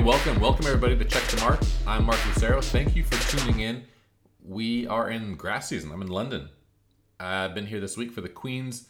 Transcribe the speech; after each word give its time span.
Hey, 0.00 0.06
welcome, 0.06 0.40
welcome 0.40 0.66
everybody 0.66 0.96
to 0.96 1.04
Check 1.04 1.24
the 1.24 1.38
Mark. 1.42 1.60
I'm 1.86 2.06
Mark 2.06 2.18
Lucero. 2.24 2.62
Thank 2.62 2.96
you 2.96 3.04
for 3.04 3.36
tuning 3.36 3.60
in. 3.60 3.84
We 4.42 4.86
are 4.86 5.10
in 5.10 5.34
grass 5.34 5.68
season. 5.68 5.92
I'm 5.92 6.00
in 6.00 6.08
London. 6.08 6.48
I've 7.20 7.54
been 7.54 7.66
here 7.66 7.80
this 7.80 7.98
week 7.98 8.10
for 8.10 8.22
the 8.22 8.30
Queen's 8.30 8.88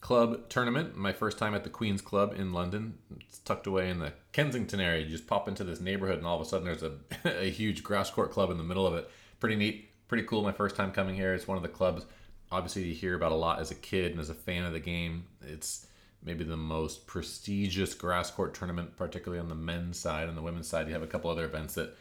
Club 0.00 0.48
tournament. 0.48 0.96
My 0.96 1.12
first 1.12 1.36
time 1.36 1.54
at 1.54 1.62
the 1.62 1.68
Queen's 1.68 2.00
Club 2.00 2.32
in 2.34 2.54
London. 2.54 2.96
It's 3.20 3.36
tucked 3.40 3.66
away 3.66 3.90
in 3.90 3.98
the 3.98 4.14
Kensington 4.32 4.80
area. 4.80 5.04
You 5.04 5.10
just 5.10 5.26
pop 5.26 5.46
into 5.46 5.62
this 5.62 5.78
neighborhood, 5.78 6.16
and 6.16 6.26
all 6.26 6.36
of 6.36 6.40
a 6.40 6.48
sudden 6.48 6.64
there's 6.64 6.82
a, 6.82 6.92
a 7.42 7.50
huge 7.50 7.82
grass 7.82 8.08
court 8.08 8.32
club 8.32 8.50
in 8.50 8.56
the 8.56 8.64
middle 8.64 8.86
of 8.86 8.94
it. 8.94 9.10
Pretty 9.40 9.56
neat, 9.56 9.90
pretty 10.08 10.24
cool. 10.24 10.42
My 10.42 10.52
first 10.52 10.74
time 10.74 10.90
coming 10.90 11.16
here. 11.16 11.34
It's 11.34 11.46
one 11.46 11.58
of 11.58 11.62
the 11.62 11.68
clubs, 11.68 12.06
obviously, 12.50 12.84
you 12.84 12.94
hear 12.94 13.14
about 13.14 13.32
a 13.32 13.36
lot 13.36 13.60
as 13.60 13.70
a 13.70 13.74
kid 13.74 14.12
and 14.12 14.20
as 14.20 14.30
a 14.30 14.34
fan 14.34 14.64
of 14.64 14.72
the 14.72 14.80
game. 14.80 15.26
It's 15.42 15.86
maybe 16.22 16.44
the 16.44 16.56
most 16.56 17.06
prestigious 17.06 17.94
grass 17.94 18.30
court 18.30 18.54
tournament, 18.54 18.96
particularly 18.96 19.40
on 19.40 19.48
the 19.48 19.54
men's 19.54 19.98
side. 19.98 20.28
On 20.28 20.34
the 20.34 20.42
women's 20.42 20.68
side, 20.68 20.86
you 20.86 20.92
have 20.92 21.02
a 21.02 21.06
couple 21.06 21.30
other 21.30 21.44
events 21.44 21.74
that 21.74 21.96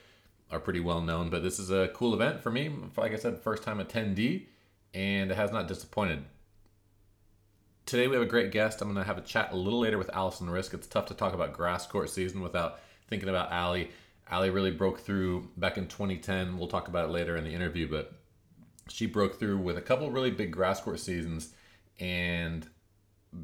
are 0.51 0.59
pretty 0.59 0.79
well 0.79 1.01
known, 1.01 1.29
but 1.29 1.43
this 1.43 1.59
is 1.59 1.69
a 1.69 1.89
cool 1.89 2.13
event 2.13 2.41
for 2.41 2.51
me. 2.51 2.71
Like 2.97 3.13
I 3.13 3.17
said, 3.17 3.39
first 3.39 3.63
time 3.63 3.79
attendee, 3.79 4.47
and 4.93 5.31
it 5.31 5.37
has 5.37 5.51
not 5.51 5.67
disappointed. 5.67 6.25
Today 7.85 8.07
we 8.07 8.15
have 8.15 8.23
a 8.23 8.29
great 8.29 8.51
guest. 8.51 8.81
I'm 8.81 8.87
going 8.87 9.03
to 9.03 9.07
have 9.07 9.17
a 9.17 9.21
chat 9.21 9.51
a 9.51 9.55
little 9.55 9.79
later 9.79 9.97
with 9.97 10.09
Alison 10.13 10.47
Riske. 10.47 10.75
It's 10.75 10.87
tough 10.87 11.07
to 11.07 11.13
talk 11.13 11.33
about 11.33 11.53
grass 11.53 11.87
court 11.87 12.09
season 12.09 12.41
without 12.41 12.79
thinking 13.07 13.29
about 13.29 13.51
Ali. 13.51 13.89
Ali 14.31 14.49
really 14.51 14.71
broke 14.71 14.99
through 14.99 15.49
back 15.57 15.77
in 15.77 15.87
2010. 15.87 16.57
We'll 16.57 16.67
talk 16.67 16.87
about 16.87 17.09
it 17.09 17.11
later 17.11 17.35
in 17.35 17.43
the 17.43 17.53
interview, 17.53 17.89
but 17.89 18.13
she 18.89 19.05
broke 19.05 19.39
through 19.39 19.57
with 19.57 19.77
a 19.77 19.81
couple 19.81 20.11
really 20.11 20.29
big 20.31 20.51
grass 20.51 20.81
court 20.81 20.99
seasons, 20.99 21.53
and 21.99 22.67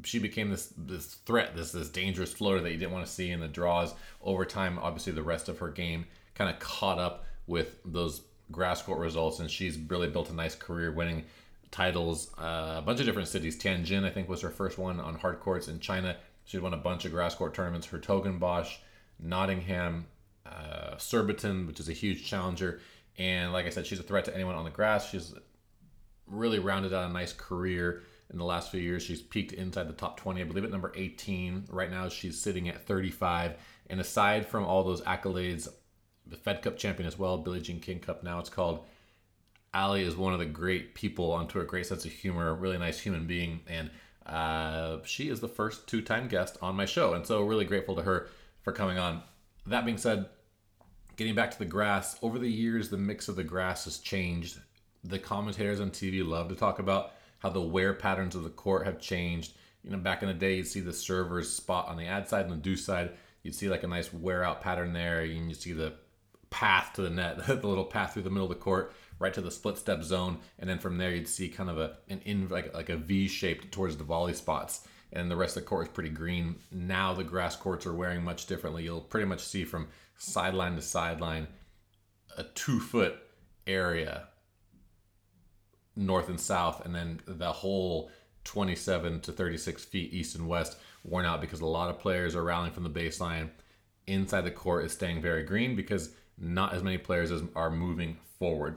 she 0.04 0.18
became 0.18 0.50
this 0.50 0.72
this 0.76 1.14
threat, 1.26 1.56
this 1.56 1.72
this 1.72 1.88
dangerous 1.88 2.32
floater 2.32 2.60
that 2.60 2.72
you 2.72 2.78
didn't 2.78 2.92
want 2.92 3.06
to 3.06 3.12
see 3.12 3.30
in 3.30 3.40
the 3.40 3.48
draws. 3.48 3.94
Over 4.22 4.44
time, 4.44 4.78
obviously, 4.80 5.12
the 5.12 5.22
rest 5.22 5.48
of 5.48 5.58
her 5.58 5.68
game 5.68 6.06
kind 6.34 6.50
of 6.50 6.58
caught 6.58 6.98
up 6.98 7.24
with 7.46 7.78
those 7.84 8.22
grass 8.50 8.82
court 8.82 8.98
results, 8.98 9.40
and 9.40 9.50
she's 9.50 9.78
really 9.78 10.08
built 10.08 10.30
a 10.30 10.34
nice 10.34 10.54
career, 10.54 10.92
winning 10.92 11.24
titles, 11.70 12.32
uh, 12.38 12.76
a 12.78 12.82
bunch 12.84 13.00
of 13.00 13.06
different 13.06 13.28
cities. 13.28 13.58
Tianjin, 13.58 14.04
I 14.04 14.10
think, 14.10 14.28
was 14.28 14.40
her 14.40 14.50
first 14.50 14.78
one 14.78 15.00
on 15.00 15.14
hard 15.16 15.40
courts 15.40 15.68
in 15.68 15.80
China. 15.80 16.16
She'd 16.44 16.62
won 16.62 16.74
a 16.74 16.78
bunch 16.78 17.04
of 17.04 17.12
grass 17.12 17.34
court 17.34 17.54
tournaments. 17.54 17.86
Hertogenbosch, 17.86 18.76
Nottingham, 19.18 20.06
uh, 20.44 20.96
Surbiton, 20.96 21.66
which 21.66 21.80
is 21.80 21.88
a 21.88 21.92
huge 21.92 22.24
challenger. 22.24 22.80
And 23.18 23.52
like 23.52 23.66
I 23.66 23.70
said, 23.70 23.86
she's 23.86 23.98
a 23.98 24.04
threat 24.04 24.24
to 24.26 24.34
anyone 24.34 24.54
on 24.54 24.64
the 24.64 24.70
grass. 24.70 25.10
She's 25.10 25.34
really 26.26 26.58
rounded 26.58 26.92
out 26.92 27.08
a 27.08 27.12
nice 27.12 27.32
career 27.32 28.02
in 28.30 28.38
the 28.38 28.44
last 28.44 28.70
few 28.70 28.80
years. 28.80 29.02
She's 29.02 29.22
peaked 29.22 29.52
inside 29.52 29.88
the 29.88 29.92
top 29.92 30.18
20, 30.18 30.40
I 30.40 30.44
believe 30.44 30.64
at 30.64 30.70
number 30.70 30.92
18. 30.94 31.66
Right 31.70 31.90
now, 31.90 32.08
she's 32.08 32.40
sitting 32.40 32.68
at 32.68 32.86
35. 32.86 33.54
And 33.88 34.00
aside 34.00 34.46
from 34.46 34.64
all 34.64 34.82
those 34.82 35.02
accolades, 35.02 35.68
the 36.26 36.36
Fed 36.36 36.62
Cup 36.62 36.76
champion 36.76 37.06
as 37.06 37.18
well, 37.18 37.38
Billie 37.38 37.60
Jean 37.60 37.80
King 37.80 38.00
Cup, 38.00 38.22
now 38.22 38.38
it's 38.38 38.50
called. 38.50 38.84
Ali 39.72 40.02
is 40.02 40.16
one 40.16 40.32
of 40.32 40.38
the 40.38 40.46
great 40.46 40.94
people 40.94 41.32
onto 41.32 41.60
a 41.60 41.64
great 41.64 41.86
sense 41.86 42.04
of 42.04 42.12
humor, 42.12 42.54
really 42.54 42.78
nice 42.78 42.98
human 42.98 43.26
being. 43.26 43.60
And 43.68 43.90
uh, 44.24 44.98
she 45.04 45.28
is 45.28 45.40
the 45.40 45.48
first 45.48 45.86
two 45.86 46.02
time 46.02 46.28
guest 46.28 46.56
on 46.62 46.74
my 46.74 46.86
show. 46.86 47.14
And 47.14 47.26
so, 47.26 47.42
really 47.42 47.64
grateful 47.64 47.94
to 47.96 48.02
her 48.02 48.28
for 48.62 48.72
coming 48.72 48.98
on. 48.98 49.22
That 49.66 49.84
being 49.84 49.98
said, 49.98 50.26
getting 51.16 51.34
back 51.34 51.50
to 51.52 51.58
the 51.58 51.64
grass, 51.64 52.16
over 52.22 52.38
the 52.38 52.50
years, 52.50 52.88
the 52.88 52.96
mix 52.96 53.28
of 53.28 53.36
the 53.36 53.44
grass 53.44 53.84
has 53.84 53.98
changed. 53.98 54.58
The 55.04 55.18
commentators 55.18 55.80
on 55.80 55.90
TV 55.90 56.26
love 56.26 56.48
to 56.48 56.56
talk 56.56 56.78
about 56.78 57.12
how 57.38 57.50
the 57.50 57.60
wear 57.60 57.94
patterns 57.94 58.34
of 58.34 58.44
the 58.44 58.50
court 58.50 58.86
have 58.86 59.00
changed. 59.00 59.54
You 59.82 59.90
know, 59.90 59.98
back 59.98 60.22
in 60.22 60.28
the 60.28 60.34
day, 60.34 60.56
you'd 60.56 60.66
see 60.66 60.80
the 60.80 60.92
server's 60.92 61.52
spot 61.52 61.88
on 61.88 61.96
the 61.96 62.06
ad 62.06 62.28
side 62.28 62.44
and 62.44 62.52
the 62.52 62.56
deuce 62.56 62.84
side. 62.84 63.12
You'd 63.42 63.54
see 63.54 63.68
like 63.68 63.84
a 63.84 63.88
nice 63.88 64.12
wear 64.12 64.42
out 64.42 64.62
pattern 64.62 64.92
there, 64.92 65.20
and 65.20 65.48
you 65.48 65.54
see 65.54 65.72
the 65.72 65.94
path 66.50 66.92
to 66.94 67.02
the 67.02 67.10
net, 67.10 67.46
the 67.46 67.66
little 67.66 67.84
path 67.84 68.14
through 68.14 68.22
the 68.22 68.30
middle 68.30 68.50
of 68.50 68.56
the 68.56 68.62
court, 68.62 68.92
right 69.18 69.34
to 69.34 69.40
the 69.40 69.50
split 69.50 69.78
step 69.78 70.02
zone, 70.02 70.38
and 70.58 70.68
then 70.68 70.78
from 70.78 70.98
there 70.98 71.14
you'd 71.14 71.28
see 71.28 71.48
kind 71.48 71.70
of 71.70 71.78
a 71.78 71.96
an 72.08 72.20
in 72.24 72.48
like 72.48 72.74
like 72.74 72.88
a 72.88 72.96
V 72.96 73.28
shaped 73.28 73.72
towards 73.72 73.96
the 73.96 74.04
volley 74.04 74.32
spots, 74.32 74.86
and 75.12 75.30
the 75.30 75.36
rest 75.36 75.56
of 75.56 75.62
the 75.62 75.68
court 75.68 75.86
is 75.86 75.92
pretty 75.92 76.10
green. 76.10 76.56
Now 76.72 77.14
the 77.14 77.24
grass 77.24 77.56
courts 77.56 77.86
are 77.86 77.94
wearing 77.94 78.24
much 78.24 78.46
differently. 78.46 78.84
You'll 78.84 79.00
pretty 79.00 79.26
much 79.26 79.44
see 79.44 79.64
from 79.64 79.88
sideline 80.18 80.76
to 80.76 80.82
sideline 80.82 81.46
a 82.36 82.42
two 82.42 82.80
foot 82.80 83.16
area 83.66 84.28
north 85.96 86.28
and 86.28 86.38
south, 86.38 86.84
and 86.84 86.94
then 86.94 87.20
the 87.26 87.50
whole 87.50 88.10
27 88.44 89.20
to 89.20 89.32
36 89.32 89.84
feet 89.84 90.12
east 90.12 90.36
and 90.36 90.46
west 90.46 90.78
worn 91.02 91.24
out 91.24 91.40
because 91.40 91.60
a 91.60 91.66
lot 91.66 91.90
of 91.90 91.98
players 91.98 92.36
are 92.36 92.44
rallying 92.44 92.72
from 92.72 92.84
the 92.84 92.90
baseline. 92.90 93.50
Inside 94.06 94.42
the 94.42 94.50
court 94.50 94.84
is 94.84 94.92
staying 94.92 95.20
very 95.20 95.42
green 95.42 95.74
because 95.74 96.10
not 96.38 96.74
as 96.74 96.82
many 96.82 96.98
players 96.98 97.30
as 97.30 97.42
are 97.54 97.70
moving 97.70 98.18
forward. 98.38 98.76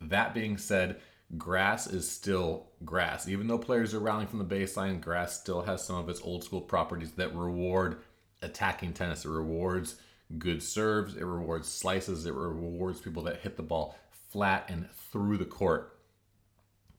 That 0.00 0.34
being 0.34 0.56
said, 0.58 1.00
grass 1.36 1.86
is 1.86 2.08
still 2.08 2.66
grass. 2.84 3.28
Even 3.28 3.48
though 3.48 3.58
players 3.58 3.94
are 3.94 4.00
rallying 4.00 4.28
from 4.28 4.38
the 4.38 4.44
baseline, 4.44 5.00
grass 5.00 5.38
still 5.38 5.62
has 5.62 5.84
some 5.84 5.96
of 5.96 6.08
its 6.08 6.20
old 6.22 6.44
school 6.44 6.60
properties 6.60 7.12
that 7.12 7.34
reward 7.34 7.98
attacking 8.42 8.92
tennis. 8.92 9.24
It 9.24 9.30
rewards 9.30 9.96
good 10.38 10.62
serves, 10.62 11.16
it 11.16 11.24
rewards 11.24 11.68
slices, 11.68 12.26
it 12.26 12.34
rewards 12.34 13.00
people 13.00 13.22
that 13.24 13.40
hit 13.40 13.56
the 13.56 13.62
ball 13.62 13.98
flat 14.30 14.66
and 14.68 14.88
through 15.10 15.38
the 15.38 15.44
court 15.44 15.97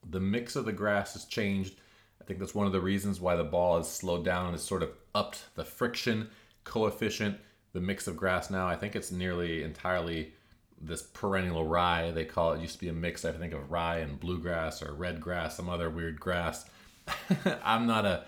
the 0.08 0.20
mix 0.20 0.56
of 0.56 0.66
the 0.66 0.72
grass 0.72 1.14
has 1.14 1.26
changed. 1.26 1.80
I 2.22 2.26
think 2.26 2.40
that's 2.40 2.56
one 2.56 2.68
of 2.68 2.74
the 2.74 2.82
reasons 2.82 3.20
why 3.20 3.36
the 3.36 3.44
ball 3.44 3.78
has 3.78 3.92
slowed 3.92 4.26
down 4.26 4.54
has 4.54 4.64
sort 4.64 4.84
of 4.84 4.92
upped 5.16 5.46
the 5.56 5.66
friction 5.66 6.30
coefficient. 6.64 7.38
The 7.74 7.82
mix 7.82 8.08
of 8.08 8.18
grass 8.18 8.50
now, 8.50 8.68
I 8.68 8.76
think 8.76 8.96
it's 8.96 9.12
nearly 9.12 9.64
entirely 9.64 10.34
this 10.82 11.02
perennial 11.02 11.66
rye. 11.66 12.12
They 12.12 12.26
call 12.26 12.54
it, 12.54 12.58
it 12.58 12.62
used 12.62 12.76
to 12.76 12.80
be 12.80 12.90
a 12.90 12.94
mix, 12.94 13.26
I 13.26 13.32
think, 13.32 13.54
of 13.54 13.72
rye 13.72 14.00
and 14.00 14.20
bluegrass 14.20 14.82
or 14.82 14.94
red 14.94 15.22
grass, 15.22 15.58
some 15.58 15.70
other 15.70 15.90
weird 15.90 16.20
grass. 16.20 16.66
I'm 17.64 17.86
not 17.86 18.06
a, 18.06 18.26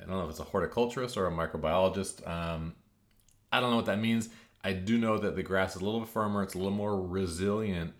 I 0.00 0.06
don't 0.06 0.16
know 0.16 0.24
if 0.24 0.30
it's 0.30 0.40
a 0.40 0.44
horticulturist 0.44 1.16
or 1.16 1.26
a 1.26 1.30
microbiologist. 1.30 2.26
Um, 2.28 2.74
I 3.52 3.60
don't 3.60 3.70
know 3.70 3.76
what 3.76 3.86
that 3.86 4.00
means. 4.00 4.30
I 4.64 4.72
do 4.72 4.96
know 4.96 5.18
that 5.18 5.36
the 5.36 5.42
grass 5.42 5.76
is 5.76 5.82
a 5.82 5.84
little 5.84 6.00
bit 6.00 6.08
firmer, 6.08 6.42
it's 6.42 6.54
a 6.54 6.58
little 6.58 6.72
more 6.72 7.00
resilient 7.00 7.92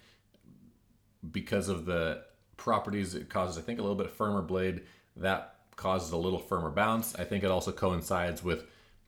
because 1.31 1.69
of 1.69 1.85
the 1.85 2.23
properties. 2.57 3.15
It 3.15 3.29
causes, 3.29 3.59
I 3.59 3.63
think, 3.63 3.79
a 3.79 3.83
little 3.83 3.97
bit 3.97 4.07
of 4.07 4.13
firmer 4.13 4.43
blade. 4.43 4.83
That 5.17 5.57
causes 5.77 6.13
a 6.13 6.17
little 6.17 6.39
firmer 6.39 6.71
bounce. 6.71 7.15
I 7.17 7.25
think 7.25 7.45
it 7.45 7.51
also 7.51 7.73
coincides 7.73 8.43
with 8.43 8.65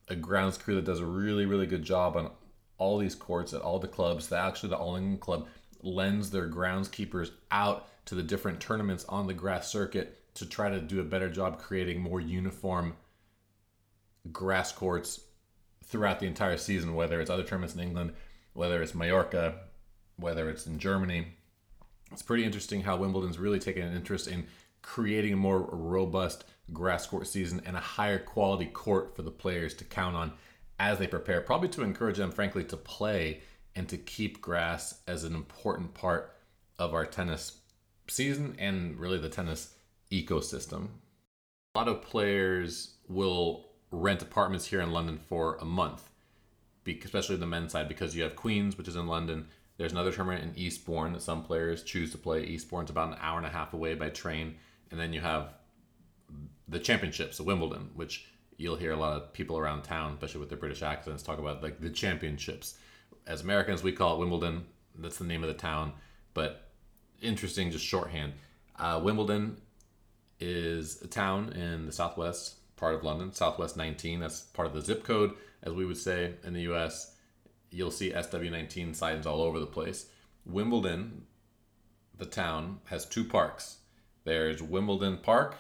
a 0.08 0.16
grounds 0.16 0.58
crew 0.58 0.74
that 0.76 0.84
does 0.84 1.00
a 1.00 1.06
really, 1.06 1.46
really 1.46 1.66
good 1.66 1.82
job 1.82 2.16
on 2.16 2.30
all 2.78 2.98
these 2.98 3.14
courts 3.14 3.52
at 3.52 3.62
all 3.62 3.78
the 3.78 3.88
clubs. 3.88 4.28
The 4.28 4.38
actually 4.38 4.70
the 4.70 4.76
All 4.76 4.96
England 4.96 5.20
Club 5.20 5.46
lends 5.82 6.30
their 6.30 6.48
groundskeepers 6.48 7.30
out 7.50 7.88
to 8.06 8.14
the 8.14 8.22
different 8.22 8.60
tournaments 8.60 9.04
on 9.06 9.26
the 9.26 9.34
grass 9.34 9.70
circuit 9.70 10.20
to 10.34 10.46
try 10.46 10.68
to 10.68 10.80
do 10.80 11.00
a 11.00 11.04
better 11.04 11.30
job 11.30 11.58
creating 11.58 12.00
more 12.00 12.20
uniform 12.20 12.96
grass 14.32 14.72
courts 14.72 15.20
throughout 15.84 16.18
the 16.18 16.26
entire 16.26 16.56
season, 16.56 16.94
whether 16.94 17.20
it's 17.20 17.30
other 17.30 17.44
tournaments 17.44 17.74
in 17.74 17.80
England, 17.80 18.12
whether 18.52 18.82
it's 18.82 18.94
Mallorca, 18.94 19.60
whether 20.16 20.48
it's 20.48 20.66
in 20.66 20.78
Germany 20.78 21.36
it's 22.14 22.22
pretty 22.22 22.44
interesting 22.44 22.82
how 22.82 22.96
Wimbledon's 22.96 23.40
really 23.40 23.58
taken 23.58 23.82
an 23.82 23.96
interest 23.96 24.28
in 24.28 24.46
creating 24.82 25.32
a 25.32 25.36
more 25.36 25.68
robust 25.72 26.44
grass 26.72 27.08
court 27.08 27.26
season 27.26 27.60
and 27.66 27.76
a 27.76 27.80
higher 27.80 28.20
quality 28.20 28.66
court 28.66 29.16
for 29.16 29.22
the 29.22 29.32
players 29.32 29.74
to 29.74 29.84
count 29.84 30.14
on 30.14 30.32
as 30.78 30.98
they 30.98 31.08
prepare, 31.08 31.40
probably 31.40 31.68
to 31.68 31.82
encourage 31.82 32.16
them, 32.16 32.30
frankly, 32.30 32.62
to 32.62 32.76
play 32.76 33.40
and 33.74 33.88
to 33.88 33.96
keep 33.96 34.40
grass 34.40 35.00
as 35.08 35.24
an 35.24 35.34
important 35.34 35.92
part 35.92 36.36
of 36.78 36.94
our 36.94 37.04
tennis 37.04 37.58
season 38.08 38.54
and 38.60 38.96
really 38.96 39.18
the 39.18 39.28
tennis 39.28 39.74
ecosystem. 40.12 40.86
A 41.74 41.78
lot 41.80 41.88
of 41.88 42.02
players 42.02 42.94
will 43.08 43.70
rent 43.90 44.22
apartments 44.22 44.66
here 44.66 44.80
in 44.80 44.92
London 44.92 45.18
for 45.18 45.56
a 45.56 45.64
month, 45.64 46.10
especially 46.86 47.36
the 47.36 47.46
men's 47.46 47.72
side, 47.72 47.88
because 47.88 48.14
you 48.14 48.22
have 48.22 48.36
Queens, 48.36 48.78
which 48.78 48.86
is 48.86 48.94
in 48.94 49.08
London, 49.08 49.48
there's 49.76 49.92
another 49.92 50.12
tournament 50.12 50.44
in 50.44 50.58
Eastbourne 50.58 51.12
that 51.12 51.22
some 51.22 51.42
players 51.42 51.82
choose 51.82 52.12
to 52.12 52.18
play. 52.18 52.44
Eastbourne's 52.44 52.90
about 52.90 53.08
an 53.08 53.18
hour 53.20 53.38
and 53.38 53.46
a 53.46 53.50
half 53.50 53.74
away 53.74 53.94
by 53.94 54.08
train, 54.08 54.54
and 54.90 55.00
then 55.00 55.12
you 55.12 55.20
have 55.20 55.54
the 56.68 56.78
championships, 56.78 57.40
of 57.40 57.46
Wimbledon, 57.46 57.90
which 57.94 58.26
you'll 58.56 58.76
hear 58.76 58.92
a 58.92 58.96
lot 58.96 59.16
of 59.16 59.32
people 59.32 59.58
around 59.58 59.82
town, 59.82 60.12
especially 60.12 60.40
with 60.40 60.48
their 60.48 60.58
British 60.58 60.82
accents, 60.82 61.22
talk 61.22 61.38
about 61.38 61.62
like 61.62 61.80
the 61.80 61.90
championships. 61.90 62.78
As 63.26 63.42
Americans, 63.42 63.82
we 63.82 63.92
call 63.92 64.14
it 64.14 64.20
Wimbledon. 64.20 64.66
That's 64.96 65.18
the 65.18 65.24
name 65.24 65.42
of 65.42 65.48
the 65.48 65.54
town, 65.54 65.92
but 66.34 66.70
interesting, 67.20 67.72
just 67.72 67.84
shorthand. 67.84 68.34
Uh, 68.78 69.00
Wimbledon 69.02 69.56
is 70.38 71.02
a 71.02 71.08
town 71.08 71.52
in 71.52 71.86
the 71.86 71.92
southwest 71.92 72.56
part 72.76 72.94
of 72.94 73.02
London, 73.02 73.32
Southwest 73.32 73.76
19. 73.76 74.20
That's 74.20 74.40
part 74.40 74.68
of 74.68 74.74
the 74.74 74.82
zip 74.82 75.02
code, 75.02 75.32
as 75.64 75.72
we 75.72 75.84
would 75.84 75.96
say 75.96 76.34
in 76.44 76.52
the 76.52 76.62
U.S 76.62 77.13
you'll 77.74 77.90
see 77.90 78.12
SW19 78.12 78.94
signs 78.94 79.26
all 79.26 79.42
over 79.42 79.58
the 79.58 79.66
place. 79.66 80.06
Wimbledon, 80.46 81.26
the 82.16 82.24
town, 82.24 82.78
has 82.86 83.04
two 83.04 83.24
parks. 83.24 83.78
There's 84.24 84.62
Wimbledon 84.62 85.18
Park 85.18 85.56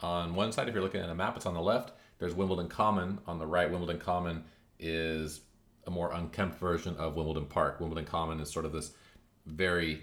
on 0.00 0.34
one 0.34 0.52
side. 0.52 0.68
If 0.68 0.74
you're 0.74 0.82
looking 0.82 1.00
at 1.00 1.10
a 1.10 1.14
map, 1.14 1.36
it's 1.36 1.46
on 1.46 1.54
the 1.54 1.60
left. 1.60 1.92
There's 2.18 2.34
Wimbledon 2.34 2.68
Common 2.68 3.18
on 3.26 3.38
the 3.38 3.46
right. 3.46 3.70
Wimbledon 3.70 3.98
Common 3.98 4.44
is 4.78 5.40
a 5.86 5.90
more 5.90 6.12
unkempt 6.12 6.58
version 6.58 6.96
of 6.96 7.16
Wimbledon 7.16 7.46
Park. 7.46 7.80
Wimbledon 7.80 8.04
Common 8.04 8.40
is 8.40 8.50
sort 8.50 8.64
of 8.64 8.72
this 8.72 8.92
very 9.46 10.02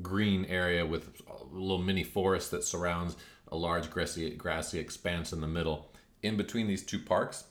green 0.00 0.44
area 0.46 0.86
with 0.86 1.20
a 1.28 1.44
little 1.52 1.78
mini 1.78 2.04
forest 2.04 2.50
that 2.52 2.64
surrounds 2.64 3.16
a 3.48 3.56
large 3.56 3.90
grassy, 3.90 4.30
grassy 4.30 4.78
expanse 4.78 5.32
in 5.32 5.40
the 5.40 5.46
middle. 5.46 5.92
In 6.22 6.36
between 6.36 6.68
these 6.68 6.84
two 6.84 7.00
parks 7.00 7.44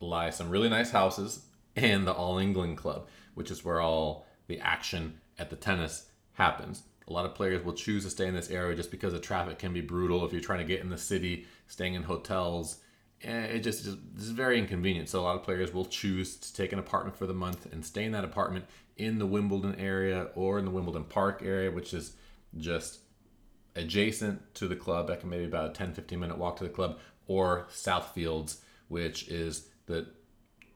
lie 0.00 0.30
some 0.30 0.50
really 0.50 0.68
nice 0.68 0.90
houses 0.90 1.45
and 1.76 2.06
the 2.06 2.12
All 2.12 2.38
England 2.38 2.78
Club, 2.78 3.06
which 3.34 3.50
is 3.50 3.64
where 3.64 3.80
all 3.80 4.26
the 4.46 4.58
action 4.60 5.20
at 5.38 5.50
the 5.50 5.56
tennis 5.56 6.06
happens. 6.32 6.82
A 7.08 7.12
lot 7.12 7.26
of 7.26 7.34
players 7.34 7.64
will 7.64 7.72
choose 7.72 8.04
to 8.04 8.10
stay 8.10 8.26
in 8.26 8.34
this 8.34 8.50
area 8.50 8.74
just 8.74 8.90
because 8.90 9.12
the 9.12 9.20
traffic 9.20 9.58
can 9.58 9.72
be 9.72 9.80
brutal 9.80 10.24
if 10.24 10.32
you're 10.32 10.40
trying 10.40 10.58
to 10.58 10.64
get 10.64 10.80
in 10.80 10.90
the 10.90 10.98
city, 10.98 11.46
staying 11.68 11.94
in 11.94 12.02
hotels. 12.02 12.78
Eh, 13.22 13.42
it 13.42 13.60
just, 13.60 13.84
just 13.84 13.98
is 14.18 14.30
very 14.30 14.58
inconvenient. 14.58 15.08
So 15.08 15.20
a 15.20 15.22
lot 15.22 15.36
of 15.36 15.44
players 15.44 15.72
will 15.72 15.84
choose 15.84 16.36
to 16.36 16.52
take 16.52 16.72
an 16.72 16.78
apartment 16.78 17.16
for 17.16 17.26
the 17.26 17.34
month 17.34 17.72
and 17.72 17.84
stay 17.84 18.04
in 18.04 18.12
that 18.12 18.24
apartment 18.24 18.64
in 18.96 19.18
the 19.18 19.26
Wimbledon 19.26 19.76
area 19.76 20.28
or 20.34 20.58
in 20.58 20.64
the 20.64 20.70
Wimbledon 20.70 21.04
Park 21.04 21.42
area, 21.44 21.70
which 21.70 21.94
is 21.94 22.14
just 22.56 22.98
adjacent 23.76 24.54
to 24.54 24.66
the 24.66 24.76
club. 24.76 25.06
That 25.06 25.20
can 25.20 25.30
maybe 25.30 25.44
about 25.44 25.70
a 25.70 25.72
10 25.72 25.94
15 25.94 26.18
minute 26.18 26.38
walk 26.38 26.56
to 26.56 26.64
the 26.64 26.70
club, 26.70 26.98
or 27.28 27.66
Southfields, 27.70 28.58
which 28.88 29.28
is 29.28 29.68
the 29.86 30.08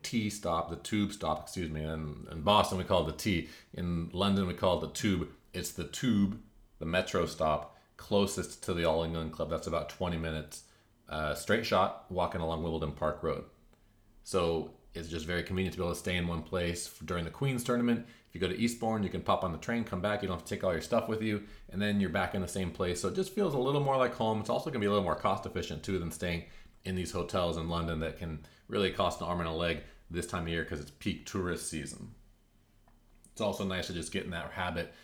T 0.03 0.31
stop, 0.31 0.71
the 0.71 0.77
tube 0.77 1.13
stop, 1.13 1.43
excuse 1.43 1.71
me. 1.71 1.83
And 1.83 2.27
in 2.31 2.43
Boston, 2.43 2.79
we 2.79 2.85
call 2.85 3.09
it 3.09 3.13
the 3.13 3.23
T. 3.23 3.49
In 3.75 4.11
London, 4.13 4.47
we 4.47 4.55
call 4.55 4.79
it 4.79 4.81
the 4.81 4.93
tube. 4.93 5.29
It's 5.53 5.73
the 5.73 5.85
tube, 5.85 6.39
the 6.79 6.87
metro 6.87 7.27
stop 7.27 7.77
closest 8.01 8.63
to 8.65 8.73
the 8.73 8.85
All 8.85 9.05
England 9.05 9.33
Club. 9.33 9.51
That's 9.51 9.67
about 9.67 9.91
20 9.91 10.17
minutes 10.17 10.65
uh, 11.09 11.35
straight 11.35 11.67
shot 11.67 12.07
walking 12.09 12.41
along 12.41 12.63
Wimbledon 12.63 12.93
Park 12.93 13.23
Road. 13.23 13.45
So 14.25 14.73
it's 14.95 15.09
just 15.09 15.27
very 15.27 15.43
convenient 15.43 15.75
to 15.75 15.79
be 15.79 15.85
able 15.85 15.95
to 15.95 16.01
stay 16.01 16.17
in 16.17 16.27
one 16.27 16.43
place 16.43 16.89
during 17.05 17.25
the 17.25 17.31
Queen's 17.31 17.63
tournament. 17.63 18.07
If 18.29 18.35
you 18.35 18.41
go 18.41 18.49
to 18.49 18.59
Eastbourne, 18.59 19.03
you 19.03 19.11
can 19.11 19.21
pop 19.21 19.45
on 19.45 19.53
the 19.53 19.59
train, 19.59 19.85
come 19.85 20.01
back. 20.01 20.23
You 20.23 20.29
don't 20.29 20.39
have 20.39 20.47
to 20.47 20.55
take 20.55 20.65
all 20.65 20.73
your 20.73 20.81
stuff 20.81 21.09
with 21.09 21.21
you, 21.21 21.43
and 21.69 21.83
then 21.83 22.01
you're 22.01 22.11
back 22.11 22.35
in 22.35 22.41
the 22.41 22.49
same 22.49 22.71
place. 22.71 23.01
So 23.01 23.09
it 23.09 23.17
just 23.17 23.35
feels 23.35 23.55
a 23.55 23.59
little 23.59 23.83
more 23.83 23.97
like 23.97 24.15
home. 24.15 24.41
It's 24.41 24.51
also 24.51 24.71
going 24.71 24.75
to 24.75 24.79
be 24.81 24.87
a 24.87 24.91
little 24.91 25.05
more 25.05 25.15
cost 25.15 25.45
efficient 25.47 25.83
too 25.83 25.99
than 25.99 26.11
staying 26.11 26.45
in 26.85 26.95
these 26.95 27.13
hotels 27.13 27.59
in 27.59 27.69
London 27.69 28.01
that 28.01 28.19
can 28.19 28.47
really 28.71 28.91
cost 28.91 29.21
an 29.21 29.27
arm 29.27 29.41
and 29.41 29.49
a 29.49 29.53
leg 29.53 29.83
this 30.11 30.27
time 30.27 30.45
of 30.45 30.49
year 30.49 30.63
because 30.63 30.81
it's 30.81 30.93
peak 30.93 31.27
tourist 31.27 31.69
season. 31.69 32.13
It's 33.33 33.41
also 33.41 33.65
nice 33.65 33.89
to 33.89 33.93
just 33.93 34.13
get 34.13 34.25
in 34.25 34.31
that 34.31 34.53
habit, 34.53 34.95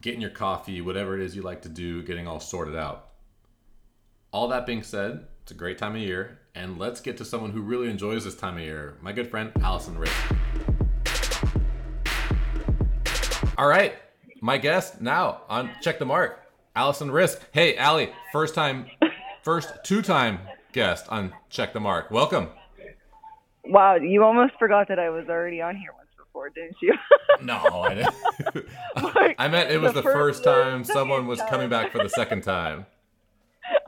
getting 0.00 0.20
your 0.20 0.30
coffee, 0.30 0.80
whatever 0.80 1.14
it 1.14 1.24
is 1.24 1.36
you 1.36 1.42
like 1.42 1.62
to 1.62 1.68
do, 1.68 2.02
getting 2.02 2.26
all 2.26 2.40
sorted 2.40 2.76
out. 2.76 3.10
All 4.32 4.48
that 4.48 4.66
being 4.66 4.82
said, 4.82 5.26
it's 5.42 5.52
a 5.52 5.54
great 5.54 5.78
time 5.78 5.94
of 5.94 6.00
year, 6.00 6.40
and 6.54 6.78
let's 6.78 7.00
get 7.00 7.16
to 7.18 7.24
someone 7.24 7.52
who 7.52 7.62
really 7.62 7.88
enjoys 7.88 8.24
this 8.24 8.34
time 8.34 8.56
of 8.56 8.62
year. 8.62 8.96
My 9.00 9.12
good 9.12 9.30
friend 9.30 9.52
Alison 9.60 9.96
Riske. 9.96 10.36
All 13.56 13.68
right, 13.68 13.94
my 14.40 14.58
guest 14.58 15.00
now 15.00 15.42
on 15.48 15.70
Check 15.80 16.00
the 16.00 16.04
Mark, 16.04 16.40
Alison 16.74 17.10
Riske. 17.10 17.40
Hey, 17.52 17.76
Allie, 17.76 18.10
first 18.32 18.56
time, 18.56 18.86
first 19.42 19.72
two-time 19.84 20.40
guest 20.72 21.06
on 21.10 21.32
Check 21.50 21.72
the 21.72 21.80
Mark. 21.80 22.10
Welcome. 22.10 22.48
Wow, 23.66 23.96
you 23.96 24.22
almost 24.22 24.54
forgot 24.58 24.88
that 24.88 24.98
I 24.98 25.10
was 25.10 25.28
already 25.28 25.60
on 25.60 25.76
here 25.76 25.90
once 25.96 26.10
before, 26.16 26.50
didn't 26.50 26.76
you? 26.82 26.94
no, 27.42 27.56
I 27.56 27.94
didn't. 27.94 28.66
I 29.38 29.48
meant 29.48 29.70
it 29.70 29.80
was 29.80 29.92
the, 29.94 30.00
the 30.00 30.02
first, 30.02 30.42
first 30.42 30.44
time 30.44 30.84
someone 30.84 31.26
was 31.26 31.38
time. 31.38 31.48
coming 31.48 31.68
back 31.68 31.90
for 31.90 31.98
the 31.98 32.10
second 32.10 32.42
time. 32.42 32.86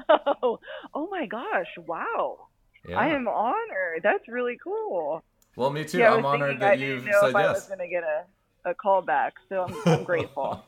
Oh, 0.08 0.60
oh 0.94 1.08
my 1.10 1.26
gosh! 1.26 1.66
Wow, 1.84 2.46
yeah. 2.88 2.96
I 2.96 3.08
am 3.08 3.26
honored. 3.26 4.02
That's 4.04 4.28
really 4.28 4.56
cool. 4.62 5.24
Well, 5.56 5.70
me 5.70 5.84
too. 5.84 5.98
Yeah, 5.98 6.14
I'm 6.14 6.24
honored 6.24 6.60
that 6.60 6.78
you've 6.78 7.02
said 7.02 7.12
yes. 7.12 7.34
I 7.34 7.52
was 7.52 7.66
going 7.66 7.80
to 7.80 7.88
get 7.88 8.04
a, 8.04 8.70
a 8.70 8.74
call 8.74 9.02
back, 9.02 9.34
so 9.48 9.64
I'm, 9.64 9.74
I'm 9.84 10.04
grateful. 10.04 10.64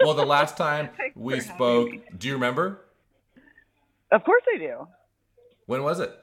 well, 0.00 0.14
the 0.14 0.26
last 0.26 0.56
time 0.56 0.90
we 1.14 1.38
spoke, 1.38 1.90
do 2.18 2.26
you 2.26 2.34
remember? 2.34 2.80
Of 4.10 4.24
course 4.24 4.42
I 4.52 4.58
do. 4.58 4.88
When 5.66 5.84
was 5.84 6.00
it? 6.00 6.18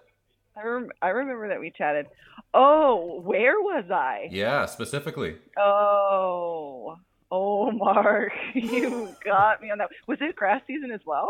I, 0.58 0.66
rem- 0.66 0.92
I 1.02 1.08
remember 1.10 1.48
that 1.50 1.60
we 1.60 1.72
chatted. 1.72 2.08
Oh, 2.54 3.22
where 3.24 3.60
was 3.60 3.86
I? 3.92 4.28
Yeah, 4.32 4.66
specifically. 4.66 5.36
Oh, 5.58 6.98
oh, 7.32 7.72
Mark, 7.72 8.32
you 8.54 9.16
got 9.24 9.62
me 9.62 9.72
on 9.72 9.78
that. 9.78 9.90
Was 10.08 10.18
it 10.22 10.36
grass 10.36 10.62
season 10.68 10.92
as 10.92 11.02
well? 11.06 11.30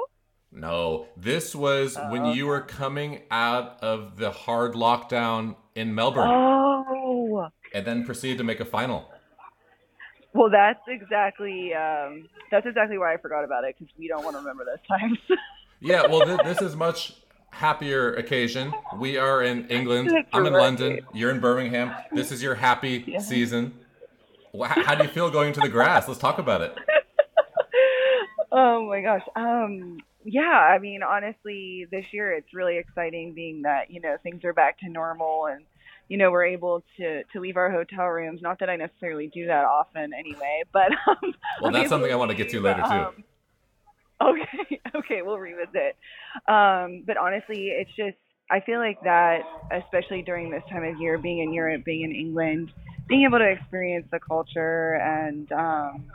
No, 0.52 1.08
this 1.18 1.54
was 1.54 1.98
when 2.10 2.28
you 2.28 2.48
were 2.48 2.62
coming 2.62 3.22
out 3.30 3.84
of 3.84 4.16
the 4.16 4.32
hard 4.32 4.74
lockdown 4.74 5.56
in 5.76 5.94
Melbourne. 5.94 6.30
Oh. 6.30 7.50
And 7.74 7.86
then 7.86 8.06
proceeded 8.06 8.38
to 8.38 8.46
make 8.46 8.62
a 8.62 8.66
final. 8.66 9.12
Well, 10.34 10.50
that's 10.50 10.80
exactly 10.88 11.74
um, 11.74 12.30
that's 12.50 12.66
exactly 12.66 12.98
why 12.98 13.14
I 13.14 13.18
forgot 13.18 13.44
about 13.44 13.66
it 13.66 13.76
because 13.78 13.94
we 13.98 14.08
don't 14.08 14.24
want 14.24 14.36
to 14.36 14.40
remember 14.40 14.66
those 14.66 14.86
times. 14.88 15.18
yeah, 15.82 16.06
well, 16.08 16.22
th- 16.22 16.40
this 16.46 16.62
is 16.62 16.76
much 16.76 17.16
happier 17.58 18.14
occasion. 18.14 18.72
We 18.98 19.18
are 19.18 19.42
in 19.42 19.68
England. 19.70 20.12
I'm 20.32 20.46
in 20.46 20.54
London. 20.54 21.00
You're 21.12 21.32
in 21.32 21.40
Birmingham. 21.40 21.92
This 22.12 22.32
is 22.32 22.44
your 22.44 22.54
happy 22.54 23.04
yeah. 23.08 23.20
season. 23.20 23.74
How 24.64 24.94
do 24.94 25.04
you 25.04 25.10
feel 25.10 25.32
going 25.32 25.54
to 25.54 25.60
the 25.60 25.70
grass? 25.70 26.08
Let's 26.08 26.20
talk 26.20 26.38
about 26.38 26.62
it. 26.62 26.78
oh 28.52 28.88
my 28.88 29.02
gosh. 29.02 29.24
Um, 29.36 29.98
yeah, 30.24 30.42
I 30.42 30.78
mean, 30.78 31.02
honestly, 31.02 31.88
this 31.90 32.06
year 32.12 32.32
it's 32.32 32.54
really 32.54 32.78
exciting 32.78 33.34
being 33.34 33.64
that, 33.64 33.90
you 33.90 34.02
know, 34.02 34.18
things 34.22 34.44
are 34.46 34.54
back 34.54 34.80
to 34.80 34.90
normal 34.90 35.48
and, 35.48 35.66
you 36.10 36.18
know, 36.18 36.30
we're 36.30 36.46
able 36.46 36.84
to, 36.98 37.24
to 37.24 37.40
leave 37.40 37.58
our 37.58 37.72
hotel 37.72 38.06
rooms. 38.06 38.40
Not 38.42 38.60
that 38.60 38.70
I 38.70 38.76
necessarily 38.76 39.32
do 39.34 39.48
that 39.48 39.66
often 39.66 40.12
anyway, 40.14 40.62
but. 40.72 40.92
Um, 41.08 41.34
well, 41.62 41.72
that's 41.72 41.90
something 41.90 42.12
I 42.12 42.16
want 42.16 42.30
to 42.30 42.38
get 42.38 42.50
to 42.50 42.62
later, 42.62 42.82
too. 42.82 42.88
Um, 42.88 43.24
Okay, 44.22 44.80
okay, 44.96 45.22
we'll 45.22 45.38
revisit. 45.38 45.96
Um, 46.48 47.04
but 47.06 47.18
honestly, 47.18 47.70
it's 47.70 47.92
just 47.96 48.18
I 48.50 48.62
feel 48.62 48.80
like 48.80 49.00
that, 49.04 49.40
especially 49.72 50.22
during 50.22 50.50
this 50.50 50.64
time 50.72 50.84
of 50.84 51.00
year, 51.00 51.18
being 51.18 51.40
in 51.40 51.54
Europe, 51.54 51.84
being 51.86 52.04
in 52.04 52.14
England, 52.16 52.72
being 53.08 53.26
able 53.28 53.40
to 53.40 53.50
experience 53.50 54.08
the 54.12 54.20
culture 54.20 54.94
and 54.96 55.52
um, 55.52 56.06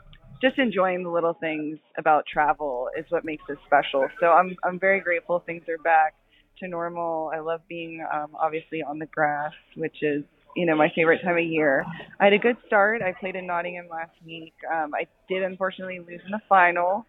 just 0.41 0.59
enjoying 0.59 1.05
the 1.05 1.11
little 1.11 1.35
things 1.35 1.79
about 1.99 2.25
travel 2.27 2.89
is 2.99 3.05
what 3.11 3.25
makes 3.25 3.45
it 3.49 3.59
special. 3.67 4.09
So 4.21 4.27
I'm 4.27 4.57
I'm 4.65 4.79
very 4.79 5.01
grateful 5.01 5.41
things 5.45 5.63
are 5.69 5.79
back 5.79 6.15
to 6.59 6.69
normal. 6.69 7.31
I 7.35 7.41
love 7.41 7.61
being 7.69 8.05
um, 8.13 8.31
obviously 8.39 8.83
on 8.83 8.99
the 8.99 9.07
grass, 9.07 9.53
which 9.77 10.03
is 10.03 10.25
you 10.57 10.67
know 10.67 10.75
my 10.77 10.91
favorite 10.95 11.21
time 11.23 11.37
of 11.37 11.45
year. 11.45 11.85
I 12.19 12.25
had 12.25 12.33
a 12.33 12.39
good 12.39 12.57
start. 12.67 13.03
I 13.03 13.13
played 13.13 13.37
in 13.37 13.47
Nottingham 13.47 13.89
last 13.91 14.13
week. 14.25 14.55
Um, 14.73 14.93
I 14.95 15.07
did 15.29 15.43
unfortunately 15.43 16.01
lose 16.01 16.21
in 16.25 16.33
the 16.33 16.41
final, 16.49 17.07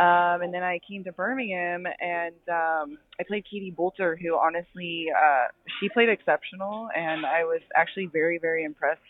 um, 0.00 0.40
and 0.40 0.54
then 0.54 0.62
I 0.62 0.80
came 0.88 1.04
to 1.04 1.12
Birmingham 1.12 1.84
and 2.00 2.34
um, 2.48 2.96
I 3.20 3.24
played 3.28 3.44
Katie 3.44 3.74
Boulter, 3.76 4.16
who 4.18 4.34
honestly, 4.34 5.08
uh, 5.14 5.48
she 5.78 5.90
played 5.90 6.08
exceptional, 6.08 6.88
and 6.96 7.26
I 7.26 7.44
was 7.44 7.60
actually 7.76 8.06
very, 8.06 8.38
very 8.38 8.64
impressed 8.64 9.02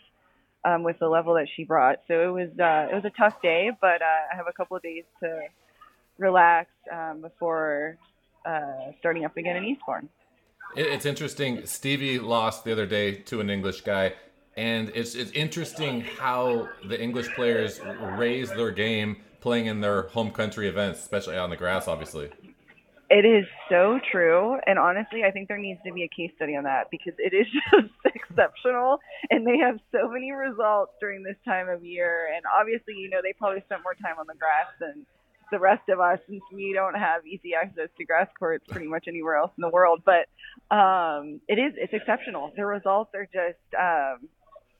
um, 0.65 0.83
with 0.83 0.99
the 0.99 1.07
level 1.07 1.35
that 1.35 1.47
she 1.55 1.63
brought. 1.63 1.99
So 2.09 2.13
it 2.21 2.31
was 2.33 2.49
uh, 2.59 2.91
it 2.91 2.95
was 2.95 3.05
a 3.05 3.11
tough 3.17 3.41
day, 3.41 3.71
but 3.79 4.01
uh, 4.01 4.33
I 4.33 4.35
have 4.35 4.47
a 4.49 4.51
couple 4.51 4.75
of 4.75 4.83
days 4.83 5.05
to 5.21 5.43
relax 6.17 6.69
um, 6.91 7.21
before 7.21 7.97
uh, 8.45 8.91
starting 8.99 9.23
up 9.23 9.37
again 9.37 9.55
in 9.55 9.63
Eastbourne. 9.63 10.09
It's 10.75 11.05
interesting. 11.05 11.65
Stevie 11.67 12.19
lost 12.19 12.65
the 12.65 12.73
other 12.73 12.85
day 12.85 13.13
to 13.13 13.39
an 13.39 13.49
English 13.49 13.79
guy, 13.79 14.15
and 14.57 14.91
it's 14.93 15.15
it's 15.15 15.31
interesting 15.31 16.01
how 16.01 16.67
the 16.85 17.01
English 17.01 17.33
players 17.33 17.79
raise 18.17 18.49
their 18.49 18.71
game 18.71 19.15
playing 19.41 19.65
in 19.65 19.81
their 19.81 20.03
home 20.03 20.31
country 20.31 20.67
events, 20.67 20.99
especially 20.99 21.37
on 21.37 21.49
the 21.49 21.57
grass, 21.57 21.87
obviously. 21.87 22.29
It 23.09 23.25
is 23.25 23.43
so 23.69 23.99
true. 24.09 24.57
And 24.65 24.79
honestly, 24.79 25.25
I 25.25 25.31
think 25.31 25.49
there 25.49 25.57
needs 25.57 25.81
to 25.85 25.91
be 25.91 26.03
a 26.03 26.07
case 26.07 26.31
study 26.37 26.55
on 26.55 26.63
that 26.63 26.89
because 26.89 27.13
it 27.17 27.33
is 27.33 27.45
just 27.71 27.91
exceptional. 28.05 28.99
And 29.29 29.45
they 29.45 29.57
have 29.57 29.79
so 29.91 30.07
many 30.07 30.31
results 30.31 30.93
during 31.01 31.21
this 31.23 31.35
time 31.43 31.67
of 31.67 31.83
year. 31.83 32.29
And 32.33 32.45
obviously, 32.57 32.93
you 32.93 33.09
know, 33.09 33.17
they 33.21 33.33
probably 33.33 33.61
spent 33.65 33.83
more 33.83 33.95
time 33.95 34.15
on 34.17 34.27
the 34.27 34.35
grass 34.39 34.71
than 34.79 35.05
the 35.51 35.59
rest 35.59 35.89
of 35.89 35.99
us 35.99 36.19
since 36.29 36.41
we 36.53 36.71
don't 36.73 36.95
have 36.95 37.27
easy 37.27 37.53
access 37.53 37.89
to 37.97 38.05
grass 38.05 38.27
courts 38.39 38.63
pretty 38.69 38.87
much 38.87 39.09
anywhere 39.09 39.35
else 39.35 39.51
in 39.57 39.61
the 39.61 39.69
world. 39.69 40.03
But 40.05 40.29
um, 40.73 41.41
it 41.49 41.59
is, 41.59 41.73
it's 41.75 41.93
exceptional. 41.93 42.53
The 42.55 42.65
results 42.65 43.11
are 43.13 43.25
just, 43.25 43.59
um, 43.77 44.29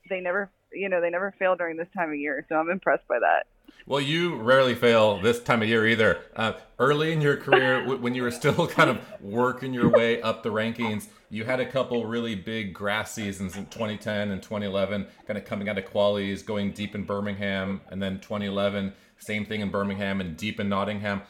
they 0.08 0.20
never, 0.20 0.50
you 0.72 0.88
know, 0.88 1.00
they 1.00 1.10
never 1.10 1.34
fail 1.38 1.56
during 1.56 1.76
this 1.76 1.88
time 1.96 2.10
of 2.10 2.16
year. 2.16 2.44
So 2.48 2.56
I'm 2.56 2.70
impressed 2.70 3.06
by 3.08 3.18
that. 3.20 3.46
Well, 3.86 4.00
you 4.00 4.36
rarely 4.36 4.74
fail 4.74 5.20
this 5.20 5.42
time 5.42 5.62
of 5.62 5.68
year 5.68 5.86
either. 5.86 6.20
Uh, 6.36 6.52
early 6.78 7.12
in 7.12 7.20
your 7.20 7.36
career, 7.36 7.96
when 7.98 8.14
you 8.14 8.22
were 8.22 8.30
still 8.30 8.66
kind 8.66 8.90
of 8.90 9.00
working 9.20 9.74
your 9.74 9.88
way 9.88 10.22
up 10.22 10.42
the 10.42 10.50
rankings, 10.50 11.08
you 11.30 11.44
had 11.44 11.60
a 11.60 11.66
couple 11.66 12.06
really 12.06 12.34
big 12.34 12.74
grass 12.74 13.12
seasons 13.12 13.56
in 13.56 13.66
2010 13.66 14.30
and 14.30 14.42
2011, 14.42 15.06
kind 15.26 15.38
of 15.38 15.44
coming 15.44 15.68
out 15.68 15.78
of 15.78 15.84
qualies, 15.84 16.44
going 16.44 16.70
deep 16.72 16.94
in 16.94 17.04
Birmingham, 17.04 17.80
and 17.90 18.00
then 18.00 18.20
2011, 18.20 18.92
same 19.18 19.44
thing 19.44 19.60
in 19.60 19.70
Birmingham 19.70 20.20
and 20.20 20.36
deep 20.36 20.60
in 20.60 20.68
Nottingham. 20.68 21.22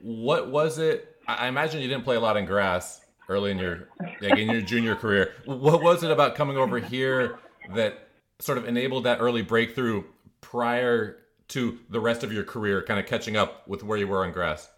What 0.00 0.50
was 0.50 0.78
it? 0.78 1.16
I 1.26 1.48
imagine 1.48 1.82
you 1.82 1.88
didn't 1.88 2.04
play 2.04 2.16
a 2.16 2.20
lot 2.20 2.36
in 2.36 2.46
grass 2.46 3.04
early 3.28 3.50
in 3.50 3.58
your 3.58 3.88
like 4.20 4.38
in 4.38 4.50
your 4.50 4.62
junior 4.62 4.94
career. 4.94 5.34
What 5.44 5.82
was 5.82 6.02
it 6.02 6.10
about 6.10 6.34
coming 6.34 6.56
over 6.56 6.78
here 6.78 7.38
that 7.74 8.07
sort 8.40 8.58
of 8.58 8.66
enabled 8.66 9.04
that 9.04 9.18
early 9.20 9.42
breakthrough 9.42 10.04
prior 10.40 11.16
to 11.48 11.78
the 11.88 12.00
rest 12.00 12.22
of 12.22 12.32
your 12.32 12.44
career, 12.44 12.82
kind 12.82 13.00
of 13.00 13.06
catching 13.06 13.36
up 13.36 13.66
with 13.66 13.82
where 13.82 13.98
you 13.98 14.06
were 14.06 14.24
on 14.24 14.32
grass? 14.32 14.68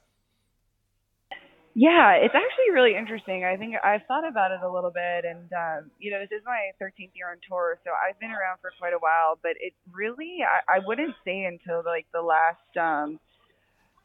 Yeah, 1.75 2.13
it's 2.19 2.35
actually 2.35 2.75
really 2.75 2.97
interesting. 2.97 3.45
I 3.45 3.57
think 3.57 3.77
I've 3.83 4.05
thought 4.09 4.27
about 4.27 4.51
it 4.51 4.61
a 4.63 4.71
little 4.71 4.91
bit, 4.91 5.25
and 5.25 5.47
um, 5.53 5.91
you 5.99 6.11
know, 6.11 6.19
this 6.19 6.31
is 6.37 6.43
my 6.45 6.73
13th 6.83 7.15
year 7.15 7.31
on 7.31 7.37
tour, 7.49 7.79
so 7.85 7.91
I've 7.95 8.19
been 8.19 8.31
around 8.31 8.59
for 8.61 8.73
quite 8.79 8.93
a 8.93 8.99
while. 8.99 9.39
But 9.41 9.53
it 9.61 9.73
really, 9.93 10.39
I, 10.43 10.77
I 10.77 10.79
wouldn't 10.85 11.15
say 11.25 11.45
until 11.45 11.83
like 11.85 12.07
the 12.13 12.23
last, 12.23 12.77
um, 12.77 13.21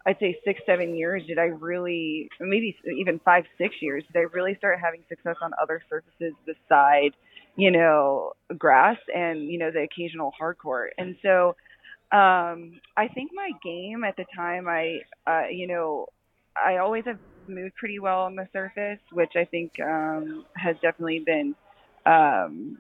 I'd 0.06 0.20
say 0.20 0.38
six, 0.46 0.62
seven 0.68 0.96
years, 0.96 1.24
did 1.26 1.40
I 1.40 1.46
really, 1.58 2.30
maybe 2.40 2.78
even 3.00 3.20
five, 3.26 3.46
six 3.58 3.74
years, 3.82 4.04
did 4.14 4.20
I 4.20 4.26
really 4.32 4.56
start 4.56 4.80
having 4.80 5.04
success 5.10 5.38
on 5.42 5.52
other 5.60 5.82
surfaces 5.90 6.34
beside, 6.46 7.14
you 7.56 7.72
know, 7.72 8.34
grass 8.58 8.98
and 9.14 9.50
you 9.50 9.60
know 9.60 9.72
the 9.72 9.82
occasional 9.82 10.32
hard 10.38 10.58
court. 10.58 10.94
And 10.98 11.16
so, 11.22 11.56
um, 12.12 12.80
I 12.96 13.08
think 13.14 13.32
my 13.34 13.52
game 13.64 14.04
at 14.04 14.16
the 14.16 14.26
time, 14.36 14.68
I, 14.68 15.00
uh, 15.28 15.48
you 15.52 15.68
know, 15.68 16.08
I 16.56 16.78
always 16.78 17.06
have 17.06 17.20
moved 17.48 17.76
pretty 17.76 18.00
well 18.00 18.22
on 18.22 18.36
the 18.36 18.48
surface, 18.54 19.00
which 19.12 19.34
I 19.36 19.46
think 19.46 19.74
um, 19.82 20.46
has 20.56 20.76
definitely 20.82 21.24
been, 21.26 21.56
um, 22.06 22.78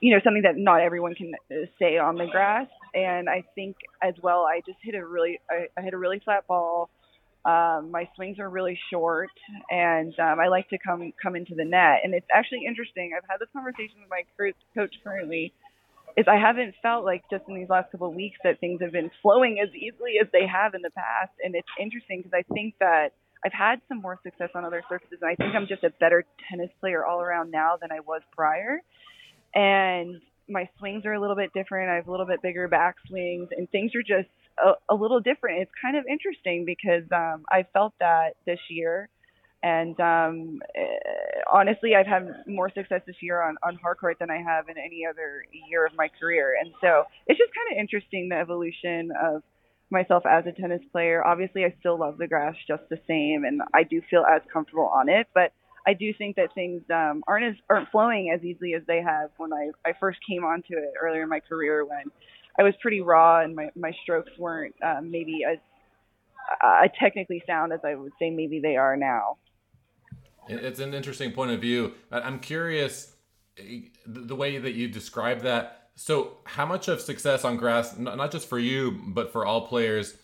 you 0.00 0.14
know, 0.14 0.20
something 0.22 0.42
that 0.42 0.56
not 0.56 0.80
everyone 0.80 1.14
can 1.14 1.32
say 1.78 1.98
on 1.98 2.16
the 2.16 2.26
grass. 2.26 2.68
And 2.94 3.28
I 3.28 3.44
think 3.54 3.76
as 4.02 4.14
well, 4.22 4.44
I 4.44 4.60
just 4.66 4.78
hit 4.82 4.94
a 4.94 5.04
really, 5.04 5.40
I, 5.50 5.66
I 5.76 5.82
hit 5.82 5.94
a 5.94 5.98
really 5.98 6.20
flat 6.24 6.46
ball. 6.46 6.88
Um, 7.48 7.90
my 7.90 8.06
swings 8.14 8.38
are 8.38 8.50
really 8.50 8.78
short, 8.92 9.30
and 9.70 10.12
um, 10.18 10.38
I 10.38 10.48
like 10.48 10.68
to 10.68 10.78
come 10.78 11.14
come 11.22 11.34
into 11.34 11.54
the 11.54 11.64
net. 11.64 12.00
And 12.04 12.12
it's 12.12 12.26
actually 12.34 12.66
interesting. 12.68 13.12
I've 13.16 13.28
had 13.28 13.40
this 13.40 13.48
conversation 13.54 13.96
with 14.02 14.10
my 14.10 14.22
coach 14.74 14.94
currently. 15.02 15.54
Is 16.16 16.26
I 16.28 16.36
haven't 16.36 16.74
felt 16.82 17.04
like 17.04 17.22
just 17.30 17.44
in 17.48 17.54
these 17.54 17.70
last 17.70 17.90
couple 17.90 18.08
of 18.08 18.14
weeks 18.14 18.36
that 18.44 18.60
things 18.60 18.82
have 18.82 18.92
been 18.92 19.10
flowing 19.22 19.60
as 19.62 19.74
easily 19.74 20.14
as 20.20 20.28
they 20.32 20.46
have 20.46 20.74
in 20.74 20.82
the 20.82 20.90
past, 20.90 21.32
and 21.42 21.54
it's 21.54 21.68
interesting 21.80 22.20
because 22.22 22.36
I 22.36 22.44
think 22.52 22.74
that 22.80 23.14
I've 23.44 23.52
had 23.52 23.80
some 23.88 24.02
more 24.02 24.18
success 24.22 24.50
on 24.54 24.64
other 24.66 24.82
surfaces, 24.88 25.18
and 25.22 25.30
I 25.30 25.34
think 25.34 25.54
I'm 25.54 25.68
just 25.68 25.84
a 25.84 25.90
better 26.00 26.24
tennis 26.50 26.70
player 26.80 27.06
all 27.06 27.22
around 27.22 27.50
now 27.50 27.78
than 27.80 27.92
I 27.92 28.00
was 28.00 28.20
prior. 28.36 28.82
And 29.54 30.20
my 30.48 30.68
swings 30.78 31.06
are 31.06 31.14
a 31.14 31.20
little 31.20 31.36
bit 31.36 31.52
different. 31.54 31.88
I 31.88 31.96
have 31.96 32.08
a 32.08 32.10
little 32.10 32.26
bit 32.26 32.42
bigger 32.42 32.68
back 32.68 32.96
swings, 33.08 33.48
and 33.56 33.70
things 33.70 33.92
are 33.94 34.02
just 34.02 34.28
a, 34.64 34.94
a 34.94 34.94
little 34.94 35.20
different. 35.20 35.62
It's 35.62 35.70
kind 35.80 35.96
of 35.96 36.04
interesting 36.06 36.64
because 36.64 37.04
um, 37.12 37.44
I 37.50 37.66
felt 37.72 37.94
that 38.00 38.36
this 38.46 38.60
year. 38.68 39.08
And 39.62 39.98
um, 39.98 40.60
eh, 40.76 41.42
honestly, 41.52 41.96
I've 41.96 42.06
had 42.06 42.44
more 42.46 42.70
success 42.72 43.02
this 43.06 43.16
year 43.20 43.42
on, 43.42 43.56
on 43.64 43.76
hard 43.76 43.98
court 43.98 44.18
than 44.20 44.30
I 44.30 44.38
have 44.38 44.68
in 44.68 44.78
any 44.78 45.04
other 45.04 45.44
year 45.68 45.84
of 45.84 45.92
my 45.96 46.08
career. 46.20 46.54
And 46.60 46.72
so 46.80 47.04
it's 47.26 47.38
just 47.38 47.50
kind 47.54 47.76
of 47.76 47.80
interesting 47.80 48.28
the 48.28 48.36
evolution 48.36 49.10
of– 49.20 49.42
myself 49.90 50.24
as 50.26 50.44
a 50.46 50.52
tennis 50.52 50.82
player. 50.92 51.24
Obviously, 51.26 51.64
I 51.64 51.74
still 51.80 51.98
love 51.98 52.18
the 52.18 52.26
grass 52.26 52.54
just 52.66 52.82
the 52.90 53.00
same, 53.06 53.44
and 53.44 53.62
I 53.74 53.82
do 53.84 54.02
feel 54.10 54.24
as 54.24 54.42
comfortable 54.52 54.86
on 54.86 55.08
it. 55.08 55.28
But 55.34 55.52
I 55.86 55.94
do 55.94 56.12
think 56.12 56.36
that 56.36 56.54
things 56.54 56.82
um, 56.90 57.22
aren't 57.26 57.46
as 57.46 57.54
aren't 57.70 57.90
flowing 57.90 58.30
as 58.34 58.44
easily 58.44 58.74
as 58.74 58.82
they 58.86 59.02
have 59.02 59.30
when 59.36 59.52
I 59.52 59.70
I 59.84 59.92
first 59.98 60.18
came 60.28 60.44
onto 60.44 60.74
it 60.74 60.92
earlier 61.00 61.22
in 61.22 61.28
my 61.28 61.40
career 61.40 61.84
when 61.84 62.10
I 62.58 62.62
was 62.62 62.74
pretty 62.80 63.00
raw 63.00 63.40
and 63.42 63.54
my 63.54 63.70
my 63.76 63.92
strokes 64.02 64.32
weren't 64.38 64.74
um, 64.82 65.10
maybe 65.10 65.40
as 65.50 65.58
uh, 66.64 66.88
technically 66.98 67.42
sound 67.46 67.72
as 67.72 67.80
I 67.84 67.94
would 67.94 68.12
say 68.18 68.30
maybe 68.30 68.60
they 68.60 68.76
are 68.76 68.96
now. 68.96 69.38
It's 70.48 70.80
an 70.80 70.94
interesting 70.94 71.32
point 71.32 71.50
of 71.50 71.60
view. 71.60 71.92
I'm 72.10 72.38
curious 72.38 73.14
eh, 73.58 73.80
the 74.06 74.34
way 74.34 74.58
that 74.58 74.72
you 74.72 74.88
describe 74.88 75.42
that 75.42 75.78
so, 76.00 76.36
how 76.44 76.64
much 76.64 76.86
of 76.86 77.00
success 77.00 77.44
on 77.44 77.56
grass, 77.56 77.98
not 77.98 78.30
just 78.30 78.48
for 78.48 78.60
you, 78.60 79.00
but 79.08 79.32
for 79.32 79.44
all 79.44 79.66
players, 79.66 80.16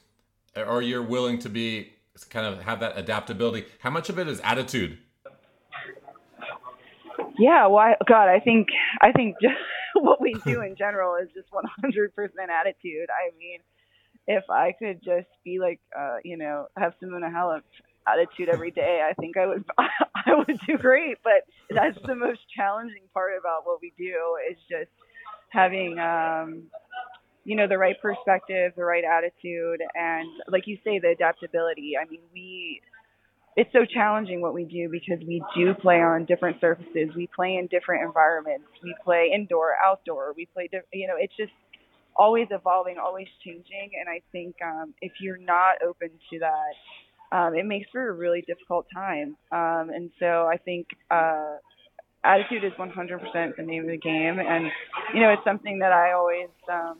are 0.54 0.80
you 0.80 1.02
willing 1.02 1.40
to 1.40 1.48
be 1.48 1.92
kind 2.30 2.46
of 2.46 2.62
have 2.62 2.78
that 2.78 2.96
adaptability? 2.96 3.66
How 3.80 3.90
much 3.90 4.08
of 4.08 4.16
it 4.20 4.28
is 4.28 4.40
attitude? 4.44 4.98
Yeah, 7.40 7.66
well, 7.66 7.78
I, 7.78 7.96
God, 8.08 8.28
I 8.28 8.38
think 8.38 8.68
I 9.00 9.10
think 9.10 9.34
just 9.42 9.56
what 10.00 10.20
we 10.20 10.34
do 10.44 10.62
in 10.62 10.76
general 10.76 11.16
is 11.16 11.28
just 11.34 11.48
100% 11.50 12.08
attitude. 12.48 13.08
I 13.10 13.36
mean, 13.38 13.60
if 14.26 14.44
I 14.50 14.72
could 14.78 15.00
just 15.04 15.28
be 15.44 15.58
like, 15.58 15.80
uh, 15.98 16.16
you 16.24 16.36
know, 16.36 16.66
have 16.76 16.94
Simona 17.02 17.32
Halep 17.32 17.62
attitude 18.06 18.48
every 18.48 18.70
day, 18.70 19.02
I 19.08 19.14
think 19.14 19.36
I 19.36 19.46
would 19.46 19.64
I 19.78 20.34
would 20.34 20.58
do 20.66 20.78
great. 20.78 21.18
But 21.22 21.44
that's 21.70 21.98
the 22.06 22.14
most 22.14 22.40
challenging 22.54 23.02
part 23.12 23.32
about 23.38 23.66
what 23.66 23.80
we 23.80 23.92
do 23.98 24.36
is 24.50 24.58
just 24.70 24.90
having 25.50 25.98
um, 25.98 26.64
you 27.44 27.56
know 27.56 27.68
the 27.68 27.78
right 27.78 28.00
perspective, 28.00 28.72
the 28.76 28.84
right 28.84 29.04
attitude, 29.04 29.80
and 29.94 30.28
like 30.48 30.66
you 30.66 30.78
say, 30.84 30.98
the 30.98 31.08
adaptability. 31.08 31.94
I 32.00 32.08
mean, 32.08 32.20
we 32.32 32.80
it's 33.56 33.70
so 33.72 33.84
challenging 33.84 34.40
what 34.40 34.54
we 34.54 34.64
do 34.64 34.88
because 34.90 35.24
we 35.26 35.42
do 35.56 35.74
play 35.74 36.00
on 36.00 36.24
different 36.24 36.60
surfaces. 36.60 37.10
We 37.14 37.28
play 37.34 37.56
in 37.56 37.68
different 37.68 38.04
environments. 38.04 38.66
We 38.82 38.94
play 39.04 39.30
indoor, 39.34 39.74
outdoor. 39.84 40.34
We 40.36 40.46
play, 40.52 40.68
you 40.92 41.06
know, 41.06 41.14
it's 41.18 41.36
just 41.36 41.52
always 42.16 42.48
evolving, 42.50 42.96
always 42.98 43.28
changing. 43.44 43.92
And 43.98 44.08
I 44.08 44.22
think 44.32 44.56
um, 44.64 44.94
if 45.00 45.12
you're 45.20 45.38
not 45.38 45.82
open 45.86 46.10
to 46.30 46.38
that, 46.40 47.36
um, 47.36 47.54
it 47.54 47.64
makes 47.64 47.88
for 47.90 48.08
a 48.08 48.12
really 48.12 48.42
difficult 48.42 48.86
time. 48.92 49.36
Um, 49.52 49.90
and 49.94 50.10
so 50.18 50.48
I 50.50 50.56
think 50.56 50.86
uh, 51.10 51.56
attitude 52.24 52.64
is 52.64 52.72
100% 52.78 53.56
the 53.56 53.62
name 53.62 53.82
of 53.84 53.90
the 53.90 53.98
game, 53.98 54.38
and 54.38 54.66
you 55.12 55.20
know 55.20 55.30
it's 55.30 55.44
something 55.44 55.80
that 55.80 55.92
I 55.92 56.12
always 56.12 56.48
um, 56.72 56.98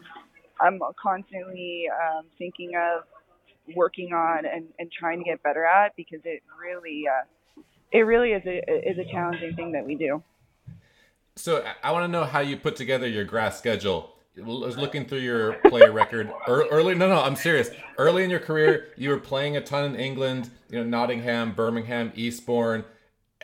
I'm 0.60 0.80
constantly 1.00 1.84
um, 1.88 2.26
thinking 2.38 2.72
of 2.76 3.04
working 3.74 4.12
on 4.12 4.44
and, 4.46 4.66
and 4.78 4.90
trying 4.92 5.18
to 5.18 5.24
get 5.24 5.42
better 5.42 5.64
at 5.64 5.96
because 5.96 6.20
it 6.24 6.42
really 6.60 7.04
uh, 7.08 7.62
it 7.92 8.00
really 8.00 8.32
is 8.32 8.42
a 8.46 8.90
is 8.90 8.98
a 8.98 9.04
challenging 9.10 9.54
thing 9.54 9.72
that 9.72 9.86
we 9.86 9.94
do. 9.94 10.22
So 11.36 11.64
I 11.82 11.90
want 11.90 12.04
to 12.04 12.08
know 12.08 12.24
how 12.24 12.40
you 12.40 12.56
put 12.56 12.76
together 12.76 13.08
your 13.08 13.24
grass 13.24 13.58
schedule. 13.58 14.12
I 14.36 14.42
was 14.42 14.76
looking 14.76 15.04
through 15.04 15.18
your 15.18 15.54
player 15.68 15.92
record 15.92 16.30
early. 16.48 16.94
No, 16.94 17.08
no, 17.08 17.20
I'm 17.20 17.36
serious. 17.36 17.70
Early 17.98 18.24
in 18.24 18.30
your 18.30 18.40
career, 18.40 18.88
you 18.96 19.10
were 19.10 19.18
playing 19.18 19.56
a 19.56 19.60
ton 19.60 19.84
in 19.84 19.96
England. 20.00 20.50
You 20.70 20.78
know, 20.78 20.84
Nottingham, 20.84 21.52
Birmingham, 21.52 22.12
Eastbourne. 22.16 22.84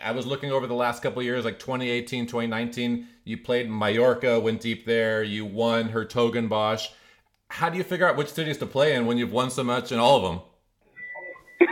I 0.02 0.12
was 0.12 0.26
looking 0.26 0.50
over 0.50 0.66
the 0.66 0.74
last 0.74 1.02
couple 1.02 1.22
years, 1.22 1.44
like 1.44 1.58
2018, 1.58 2.26
2019. 2.26 3.06
You 3.24 3.38
played 3.38 3.70
Mallorca, 3.70 4.40
went 4.40 4.60
deep 4.60 4.84
there. 4.84 5.22
You 5.22 5.44
won 5.44 5.90
Hertogenbosch. 5.90 6.88
How 7.50 7.68
do 7.68 7.76
you 7.76 7.84
figure 7.84 8.08
out 8.08 8.16
which 8.16 8.28
cities 8.28 8.58
to 8.58 8.66
play 8.66 8.94
in 8.94 9.06
when 9.06 9.18
you've 9.18 9.32
won 9.32 9.50
so 9.50 9.64
much 9.64 9.90
in 9.90 9.98
all 9.98 10.16
of 10.16 10.22
them? 10.22 10.40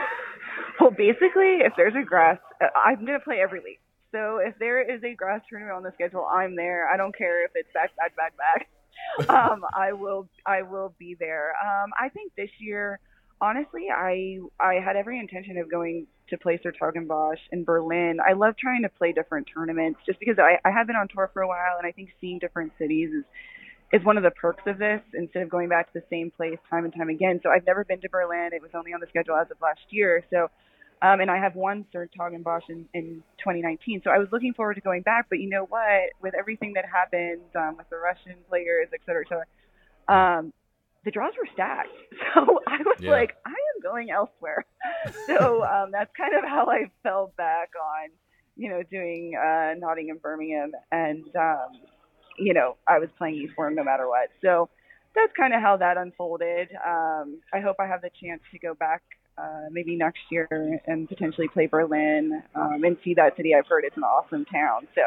well, 0.81 0.91
basically, 0.91 1.63
if 1.63 1.73
there's 1.77 1.95
a 1.95 2.05
grass, 2.05 2.39
I'm 2.61 3.07
going 3.07 3.19
to 3.19 3.25
play 3.25 3.41
every 3.41 3.61
league. 3.61 3.79
So 4.11 4.39
if 4.39 4.59
there 4.59 4.83
is 4.83 5.03
a 5.05 5.15
grass 5.15 5.41
tournament 5.49 5.77
on 5.77 5.85
the 5.85 5.93
schedule, 5.95 6.27
I'm 6.27 6.57
there. 6.57 6.89
I 6.89 6.97
don't 6.97 7.17
care 7.17 7.45
if 7.45 7.53
it's 7.55 7.69
back, 7.73 7.95
back, 7.97 8.17
back, 8.17 8.35
back. 8.37 9.29
um, 9.31 9.65
I 9.73 9.93
will, 9.93 10.29
I 10.45 10.63
will 10.63 10.95
be 10.99 11.17
there. 11.19 11.53
Um, 11.65 11.91
I 11.99 12.09
think 12.09 12.33
this 12.37 12.51
year, 12.59 12.99
honestly, 13.41 13.87
I, 13.95 14.41
I 14.59 14.75
had 14.85 14.97
every 14.97 15.21
intention 15.21 15.59
of 15.59 15.71
going 15.71 16.09
to 16.31 16.39
play 16.39 16.59
Hertogenbosch 16.59 17.39
in 17.53 17.65
Berlin. 17.65 18.19
I 18.27 18.33
love 18.33 18.57
trying 18.59 18.83
to 18.83 18.89
play 18.89 19.13
different 19.13 19.49
tournaments 19.55 20.01
just 20.05 20.19
because 20.19 20.39
I, 20.39 20.59
I 20.69 20.73
have 20.73 20.89
been 20.89 20.97
on 20.97 21.07
tour 21.07 21.31
for 21.33 21.43
a 21.43 21.49
while 21.49 21.79
and 21.79 21.87
I 21.87 21.93
think 21.93 22.11
seeing 22.21 22.41
different 22.41 22.73
cities 22.79 23.11
is 23.11 23.25
is 23.93 24.05
one 24.05 24.17
of 24.17 24.23
the 24.23 24.31
perks 24.31 24.63
of 24.67 24.79
this 24.79 25.01
instead 25.15 25.43
of 25.43 25.49
going 25.49 25.69
back 25.69 25.93
to 25.93 26.01
the 26.01 26.05
same 26.11 26.31
place 26.31 26.59
time 26.69 26.85
and 26.85 26.95
time 26.95 27.09
again. 27.09 27.41
So 27.43 27.51
I've 27.51 27.67
never 27.67 27.85
been 27.85 28.01
to 28.03 28.09
Berlin. 28.09 28.51
It 28.53 28.61
was 28.61 28.71
only 28.75 28.93
on 28.93 29.01
the 29.01 29.07
schedule 29.07 29.37
as 29.37 29.51
of 29.51 29.57
last 29.61 29.81
year. 29.91 30.23
So 30.31 30.51
um, 31.01 31.21
and 31.21 31.31
I 31.31 31.39
have 31.39 31.55
won 31.55 31.87
Hertogenbosch 31.95 32.69
in, 32.69 32.89
in 32.93 33.23
2019. 33.39 34.03
So 34.03 34.11
I 34.11 34.19
was 34.19 34.29
looking 34.33 34.53
forward 34.55 34.75
to 34.75 34.81
going 34.81 35.03
back. 35.03 35.27
But 35.29 35.39
you 35.39 35.49
know 35.49 35.65
what? 35.69 36.11
With 36.21 36.35
everything 36.35 36.73
that 36.75 36.85
happened 36.85 37.43
um, 37.55 37.77
with 37.77 37.89
the 37.91 37.97
Russian 37.97 38.35
players, 38.49 38.89
et 38.93 39.01
cetera, 39.07 39.25
et 39.25 39.29
cetera, 39.29 40.39
um, 40.39 40.53
the 41.05 41.11
draws 41.11 41.35
were 41.39 41.49
stacked. 41.53 41.91
So 42.35 42.61
I 42.67 42.79
was 42.85 42.99
yeah. 43.01 43.11
like, 43.13 43.37
I 43.47 43.51
am 43.51 43.83
going 43.83 44.11
elsewhere. 44.11 44.65
so 45.27 45.65
um, 45.65 45.91
that's 45.93 46.11
kind 46.17 46.35
of 46.35 46.45
how 46.45 46.67
I 46.67 46.91
fell 47.03 47.33
back 47.37 47.71
on, 47.81 48.11
you 48.57 48.69
know, 48.69 48.83
doing 48.83 49.35
uh, 49.35 49.75
Nottingham, 49.79 50.19
Birmingham, 50.19 50.73
and 50.93 51.25
um, 51.35 51.69
you 52.39 52.55
know, 52.55 52.77
I 52.87 52.99
was 52.99 53.09
playing 53.19 53.37
Eastbourne 53.37 53.75
no 53.75 53.85
matter 53.85 54.09
what. 54.09 54.31
So 54.43 54.69
that's 55.15 55.33
kind 55.37 55.55
of 55.55 55.61
how 55.61 55.77
that 55.79 55.97
unfolded. 55.97 56.69
Um, 56.73 57.41
I 57.53 57.61
hope 57.61 57.77
I 57.81 57.87
have 57.87 58.03
the 58.03 58.11
chance 58.21 58.41
to 58.53 58.59
go 58.59 58.75
back 58.75 59.03
uh, 59.37 59.69
maybe 59.71 59.97
next 59.97 60.21
year 60.31 60.81
and 60.87 61.09
potentially 61.09 61.49
play 61.49 61.67
Berlin 61.67 62.43
um, 62.55 62.83
and 62.85 62.97
see 63.05 63.15
that 63.15 63.37
city. 63.37 63.55
I've 63.55 63.67
heard 63.67 63.85
it's 63.85 63.97
an 63.97 64.03
awesome 64.03 64.45
town. 64.45 64.89
So 64.95 65.03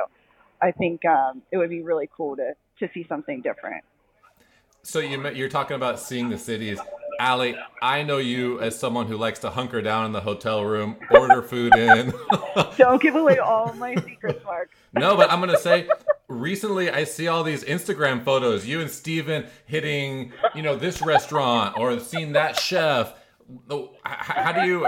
I 0.62 0.72
think 0.72 1.04
um, 1.06 1.42
it 1.52 1.58
would 1.58 1.70
be 1.70 1.82
really 1.82 2.10
cool 2.16 2.36
to 2.36 2.54
to 2.80 2.90
see 2.94 3.06
something 3.08 3.42
different. 3.42 3.84
So 4.84 5.00
you 5.00 5.30
you're 5.32 5.50
talking 5.50 5.76
about 5.76 6.00
seeing 6.00 6.30
the 6.30 6.38
cities. 6.38 6.80
Allie, 7.22 7.56
I 7.84 8.02
know 8.02 8.18
you 8.18 8.60
as 8.62 8.78
someone 8.78 9.06
who 9.06 9.16
likes 9.16 9.38
to 9.40 9.52
hunker 9.52 9.80
down 9.80 10.08
in 10.08 10.12
the 10.12 10.22
hotel 10.22 10.66
room, 10.66 10.96
order 11.12 11.44
food 11.44 11.76
in. 11.76 12.12
Don't 12.80 13.00
give 13.00 13.14
away 13.14 13.38
all 13.38 13.72
my 13.74 13.94
secrets, 13.94 14.44
Mark. 14.44 14.72
no, 14.94 15.16
but 15.16 15.32
I'm 15.32 15.40
gonna 15.40 15.60
say 15.60 15.88
recently 16.28 16.90
I 16.90 17.04
see 17.04 17.28
all 17.28 17.44
these 17.44 17.64
Instagram 17.64 18.24
photos, 18.24 18.66
you 18.66 18.82
and 18.82 18.90
Steven 18.90 19.46
hitting, 19.68 20.34
you 20.56 20.64
know, 20.64 20.76
this 20.76 21.00
restaurant 21.04 21.78
or 21.78 22.00
seeing 22.00 22.32
that 22.34 22.60
chef. 22.60 23.14
How, 23.70 23.90
how 24.04 24.52
do 24.54 24.68
you, 24.68 24.88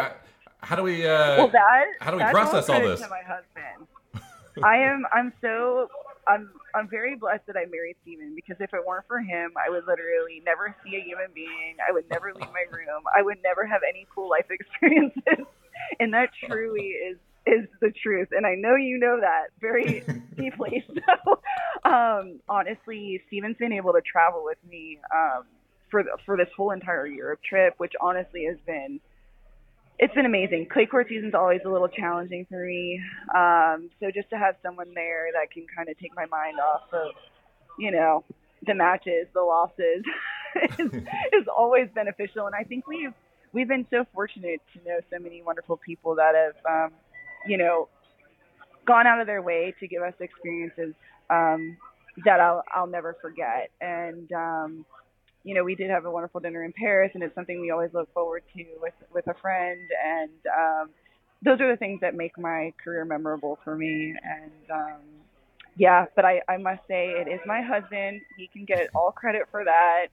how 0.58 0.76
do 0.76 0.82
we, 0.82 1.06
uh, 1.06 1.38
well, 1.38 1.50
that, 1.50 1.86
how 2.02 2.10
do 2.10 2.18
we 2.18 2.24
process 2.24 2.68
all 2.68 2.82
this? 2.82 3.00
To 3.02 3.10
my 3.10 3.22
husband. 3.22 4.26
I 4.64 4.78
am, 4.78 5.06
I'm 5.14 5.34
so, 5.40 5.88
I'm, 6.28 6.50
I'm 6.76 6.90
very 6.90 7.16
blessed 7.16 7.46
that 7.48 7.56
I 7.56 7.66
married 7.66 7.96
Steven 8.02 8.34
because 8.36 8.58
if 8.60 8.74
it 8.74 8.82
weren't 8.86 9.06
for 9.08 9.20
him, 9.20 9.52
I 9.58 9.70
would 9.70 9.86
literally 9.86 10.42
never 10.46 10.76
see 10.84 10.96
a 10.96 11.02
human 11.02 11.28
being. 11.34 11.78
I 11.88 11.92
would 11.92 12.10
never 12.10 12.34
leave 12.34 12.50
my 12.52 12.66
room. 12.72 13.04
I 13.16 13.22
would 13.22 13.38
never 13.44 13.66
have 13.66 13.82
any 13.88 14.08
cool 14.14 14.30
life 14.30 14.48
experiences. 14.50 15.46
And 16.00 16.14
that 16.14 16.30
truly 16.48 16.90
is 16.90 17.18
is 17.46 17.68
the 17.82 17.92
truth, 17.92 18.30
and 18.32 18.46
I 18.46 18.56
know 18.56 18.76
you 18.76 18.98
know 18.98 19.20
that 19.20 19.48
very 19.60 20.04
deeply. 20.38 20.86
So, 20.94 21.42
um, 21.90 22.40
honestly, 22.48 23.22
Steven's 23.28 23.58
been 23.58 23.74
able 23.74 23.92
to 23.92 24.02
travel 24.02 24.44
with 24.46 24.58
me 24.70 25.00
um, 25.14 25.44
for 25.92 26.04
the, 26.04 26.18
for 26.26 26.38
this 26.38 26.48
whole 26.56 26.72
entire 26.72 27.06
Europe 27.06 27.42
trip, 27.48 27.74
which 27.78 27.92
honestly 28.00 28.46
has 28.46 28.58
been 28.66 29.02
it's 30.04 30.14
been 30.14 30.26
amazing. 30.26 30.68
Clay 30.70 30.86
court 30.86 31.08
season's 31.08 31.34
always 31.34 31.62
a 31.66 31.70
little 31.70 31.88
challenging 31.88 32.46
for 32.50 32.66
me, 32.66 33.00
um, 33.34 33.90
so 34.02 34.12
just 34.14 34.30
to 34.32 34.38
have 34.38 34.56
someone 34.62 34.94
there 34.94 35.28
that 35.32 35.50
can 35.50 35.66
kind 35.74 35.88
of 35.88 35.98
take 35.98 36.14
my 36.14 36.26
mind 36.26 36.60
off 36.60 36.82
of, 36.92 37.12
you 37.80 37.90
know, 37.90 38.26
the 38.68 38.76
matches, 38.76 39.28
the 39.34 39.42
losses, 39.42 40.04
is, 40.78 40.94
is 41.34 41.48
always 41.48 41.88
beneficial. 41.96 42.46
And 42.48 42.54
I 42.54 42.64
think 42.64 42.86
we've 42.86 43.14
we've 43.54 43.68
been 43.70 43.88
so 43.90 44.06
fortunate 44.14 44.60
to 44.74 44.80
know 44.90 45.00
so 45.10 45.20
many 45.20 45.42
wonderful 45.42 45.78
people 45.78 46.16
that 46.16 46.36
have 46.36 46.56
um, 46.70 46.92
you 47.48 47.58
know, 47.58 47.88
gone 48.86 49.08
out 49.08 49.22
of 49.22 49.28
their 49.28 49.42
way 49.42 49.74
to 49.80 49.88
give 49.88 50.02
us 50.02 50.14
experiences 50.20 50.94
um, 51.30 51.78
that 52.26 52.42
I'll 52.42 52.64
I'll 52.76 52.88
never 52.88 53.16
forget. 53.22 53.70
And 53.80 54.30
um, 54.34 54.86
you 55.44 55.54
know, 55.54 55.64
we 55.64 55.76
did 55.76 55.90
have 55.90 56.06
a 56.06 56.12
wonderful 56.12 56.40
dinner 56.40 56.64
in 56.64 56.74
Paris, 56.74 57.12
and 57.14 57.24
it's 57.24 57.36
something 57.36 57.60
we 57.60 57.72
always 57.72 57.94
look 57.94 58.12
forward 58.14 58.44
to 58.56 58.66
with 58.82 58.94
with 59.14 59.28
a 59.28 59.34
friend. 59.36 59.82
And 60.06 60.32
um, 60.58 60.90
those 61.42 61.60
are 61.60 61.70
the 61.70 61.78
things 61.78 62.02
that 62.02 62.16
make 62.16 62.38
my 62.38 62.74
career 62.84 63.06
memorable 63.06 63.60
for 63.64 63.76
me. 63.76 64.16
And 64.24 64.72
um, 64.72 65.02
yeah, 65.76 66.06
but 66.16 66.26
I 66.26 66.42
I 66.48 66.58
must 66.58 66.88
say 66.88 67.10
it 67.10 67.28
is 67.28 67.40
my 67.46 67.62
husband. 67.62 68.22
He 68.38 68.48
can 68.48 68.66
get 68.66 68.90
all 68.96 69.12
credit 69.12 69.44
for 69.52 69.64
that, 69.66 70.08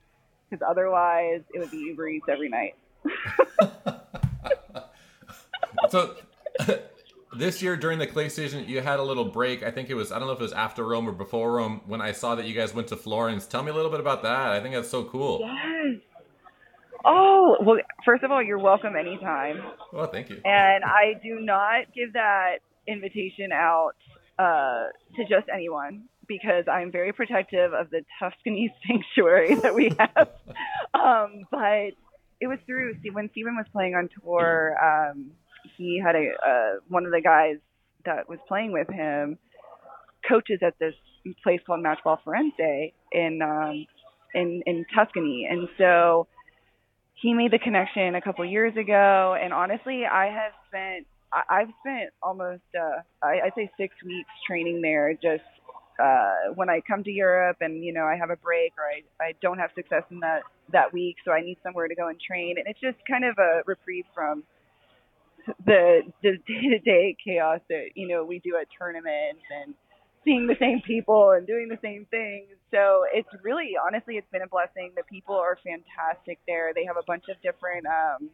because 0.49 0.65
otherwise 0.67 1.41
it 1.53 1.59
would 1.59 1.71
be 1.71 1.77
Uber 1.77 2.09
Eats 2.09 2.27
every 2.27 2.49
night. 2.49 2.75
so 5.89 6.15
this 7.33 7.61
year 7.61 7.77
during 7.77 7.99
the 7.99 8.07
clay 8.07 8.29
season, 8.29 8.65
you 8.67 8.81
had 8.81 8.99
a 8.99 9.03
little 9.03 9.25
break. 9.25 9.63
I 9.63 9.71
think 9.71 9.89
it 9.89 9.93
was 9.93 10.11
I 10.11 10.19
don't 10.19 10.27
know 10.27 10.33
if 10.33 10.39
it 10.39 10.43
was 10.43 10.53
after 10.53 10.85
Rome 10.85 11.07
or 11.07 11.13
before 11.13 11.53
Rome 11.53 11.81
when 11.85 12.01
I 12.01 12.11
saw 12.11 12.35
that 12.35 12.45
you 12.45 12.53
guys 12.53 12.73
went 12.73 12.87
to 12.89 12.97
Florence. 12.97 13.47
Tell 13.47 13.63
me 13.63 13.71
a 13.71 13.73
little 13.73 13.91
bit 13.91 13.99
about 13.99 14.23
that. 14.23 14.51
I 14.51 14.59
think 14.59 14.75
that's 14.75 14.89
so 14.89 15.05
cool. 15.05 15.39
Yes. 15.41 16.01
Oh 17.03 17.57
well, 17.61 17.77
first 18.05 18.23
of 18.23 18.31
all, 18.31 18.43
you're 18.43 18.59
welcome 18.59 18.95
anytime. 18.95 19.61
Well, 19.91 20.07
thank 20.07 20.29
you. 20.29 20.41
And 20.45 20.83
I 20.83 21.19
do 21.23 21.39
not 21.39 21.93
give 21.93 22.13
that 22.13 22.59
invitation 22.87 23.51
out 23.51 23.95
uh, 24.37 24.87
to 25.15 25.23
just 25.27 25.47
anyone 25.53 26.03
because 26.27 26.65
I'm 26.71 26.91
very 26.91 27.11
protective 27.11 27.73
of 27.73 27.89
the 27.89 28.03
Tuscany 28.19 28.73
sanctuary 28.87 29.55
that 29.55 29.73
we 29.73 29.93
have. 29.97 30.29
um, 30.93 31.43
but 31.49 31.91
it 32.39 32.47
was 32.47 32.59
through 32.65 32.95
when 33.11 33.29
Steven 33.31 33.55
was 33.55 33.65
playing 33.71 33.95
on 33.95 34.09
tour. 34.21 34.75
Um, 34.81 35.31
he 35.77 36.01
had 36.03 36.15
a 36.15 36.29
uh, 36.45 36.79
one 36.87 37.05
of 37.05 37.11
the 37.11 37.21
guys 37.21 37.57
that 38.05 38.27
was 38.27 38.39
playing 38.47 38.71
with 38.71 38.89
him 38.89 39.37
coaches 40.27 40.59
at 40.65 40.77
this 40.79 40.93
place 41.43 41.59
called 41.65 41.83
Matchball 41.83 42.19
Firenze 42.25 42.93
in 43.11 43.41
um, 43.41 43.85
in 44.33 44.61
in 44.65 44.85
Tuscany, 44.95 45.47
and 45.49 45.67
so 45.77 46.27
he 47.21 47.33
made 47.33 47.51
the 47.51 47.59
connection 47.59 48.15
a 48.15 48.21
couple 48.21 48.43
years 48.45 48.75
ago. 48.75 49.37
And 49.41 49.53
honestly, 49.53 50.03
I 50.05 50.25
have 50.27 50.53
spent 50.67 51.07
I, 51.31 51.61
I've 51.61 51.69
spent 51.81 52.09
almost 52.21 52.63
uh, 52.75 53.01
I, 53.23 53.41
I'd 53.45 53.53
say 53.55 53.69
six 53.77 53.93
weeks 54.05 54.29
training 54.47 54.81
there. 54.81 55.13
Just 55.13 55.43
uh, 56.01 56.53
when 56.55 56.69
I 56.69 56.81
come 56.87 57.03
to 57.03 57.11
Europe, 57.11 57.57
and 57.61 57.83
you 57.83 57.93
know 57.93 58.05
I 58.05 58.15
have 58.15 58.29
a 58.29 58.37
break 58.37 58.73
or 58.77 58.85
I 58.85 59.23
I 59.23 59.33
don't 59.41 59.59
have 59.59 59.71
success 59.75 60.03
in 60.09 60.19
that 60.21 60.41
that 60.71 60.93
week, 60.93 61.17
so 61.25 61.31
I 61.31 61.41
need 61.41 61.57
somewhere 61.63 61.87
to 61.87 61.95
go 61.95 62.07
and 62.07 62.19
train, 62.19 62.55
and 62.57 62.67
it's 62.67 62.79
just 62.79 62.97
kind 63.07 63.25
of 63.25 63.37
a 63.37 63.61
reprieve 63.65 64.05
from 64.13 64.43
the 65.65 66.01
the 66.23 66.37
day 66.47 66.69
to 66.69 66.79
day 66.79 67.15
chaos 67.23 67.59
that 67.69 67.89
you 67.95 68.07
know 68.07 68.23
we 68.23 68.39
do 68.39 68.57
at 68.59 68.67
tournaments 68.77 69.43
and 69.63 69.73
seeing 70.23 70.47
the 70.47 70.55
same 70.59 70.81
people 70.85 71.31
and 71.31 71.47
doing 71.47 71.67
the 71.67 71.79
same 71.81 72.05
things. 72.11 72.47
So 72.71 73.03
it's 73.11 73.29
really 73.43 73.73
honestly 73.75 74.15
it's 74.15 74.29
been 74.31 74.43
a 74.43 74.47
blessing. 74.47 74.91
The 74.95 75.03
people 75.03 75.35
are 75.35 75.57
fantastic 75.63 76.39
there. 76.47 76.73
They 76.73 76.85
have 76.85 76.97
a 76.97 77.03
bunch 77.05 77.25
of 77.29 77.41
different 77.41 77.85
um 77.87 78.29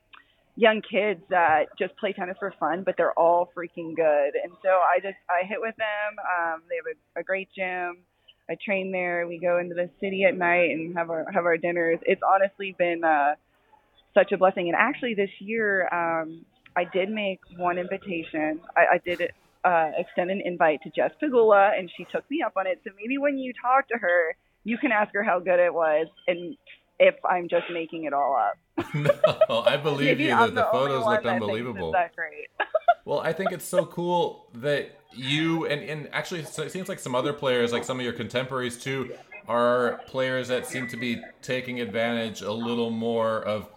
young 0.56 0.82
kids 0.82 1.22
that 1.30 1.66
just 1.78 1.96
play 1.98 2.14
tennis 2.14 2.36
for 2.40 2.54
fun, 2.60 2.84
but 2.84 2.96
they're 2.98 3.18
all 3.18 3.50
freaking 3.56 3.96
good. 3.96 4.34
And 4.42 4.52
so 4.64 4.70
I 4.70 5.00
just 5.02 5.18
I 5.30 5.46
hit 5.46 5.60
with 5.62 5.76
them. 5.78 6.18
Um 6.20 6.62
they 6.70 6.76
have 6.76 6.98
a, 7.16 7.22
a 7.22 7.24
great 7.24 7.50
gym. 7.56 8.04
I 8.50 8.56
train 8.64 8.92
there. 8.92 9.28
We 9.28 9.40
go 9.40 9.60
into 9.60 9.76
the 9.76 9.90
city 10.00 10.24
at 10.24 10.38
night 10.38 10.72
and 10.72 10.98
have 10.98 11.10
our 11.10 11.26
have 11.32 11.46
our 11.46 11.58
dinners. 11.58 12.00
It's 12.04 12.22
honestly 12.22 12.76
been 12.78 13.04
uh 13.04 13.36
such 14.14 14.32
a 14.32 14.38
blessing. 14.38 14.68
And 14.68 14.76
actually 14.76 15.14
this 15.14 15.30
year 15.40 15.88
um 15.94 16.46
I 16.78 16.84
did 16.84 17.10
make 17.10 17.42
one 17.58 17.80
invitation. 17.80 18.62
I, 18.78 18.82
I 18.94 18.98
did 19.04 19.32
uh, 19.66 19.92
extend 19.98 20.30
an 20.30 20.42
invite 20.46 20.84
to 20.84 20.92
Jess 20.92 21.12
Pegula, 21.22 21.78
and 21.78 21.92
she 21.98 22.06
took 22.12 22.30
me 22.30 22.44
up 22.46 22.54
on 22.56 22.68
it. 22.68 22.80
So 22.84 22.92
maybe 23.02 23.18
when 23.18 23.40
you 23.40 23.52
talk 23.60 23.88
to 23.88 23.98
her, 23.98 24.36
you 24.64 24.78
can 24.78 24.92
ask 24.92 25.12
her 25.16 25.24
how 25.24 25.40
good 25.40 25.60
it 25.60 25.74
was, 25.74 26.06
and 26.28 26.56
if 27.00 27.16
I'm 27.26 27.50
just 27.50 27.66
making 27.74 28.04
it 28.04 28.14
all 28.14 28.36
up. 28.36 28.94
no, 29.50 29.62
I 29.62 29.78
believe 29.78 30.20
you 30.20 30.28
that 30.28 30.54
the, 30.54 30.62
the 30.62 30.68
photos 30.72 31.06
looked 31.06 31.26
unbelievable. 31.26 31.92
That 31.94 32.16
great. 32.16 32.48
well, 33.06 33.22
I 33.22 33.34
think 33.34 33.52
it's 33.52 33.66
so 33.66 33.86
cool 33.86 34.48
that 34.54 35.00
you 35.14 35.66
and 35.66 35.82
and 35.82 36.10
actually 36.12 36.44
so 36.44 36.62
it 36.62 36.72
seems 36.72 36.90
like 36.90 37.00
some 37.00 37.16
other 37.16 37.34
players, 37.34 37.72
like 37.72 37.86
some 37.86 37.98
of 38.00 38.04
your 38.04 38.14
contemporaries 38.14 38.78
too, 38.78 39.16
are 39.48 40.02
players 40.06 40.48
that 40.50 40.68
seem 40.68 40.88
to 40.90 40.98
be 40.98 41.22
taking 41.42 41.80
advantage 41.82 42.42
a 42.42 42.52
little 42.52 42.92
more 42.92 43.42
of 43.42 43.68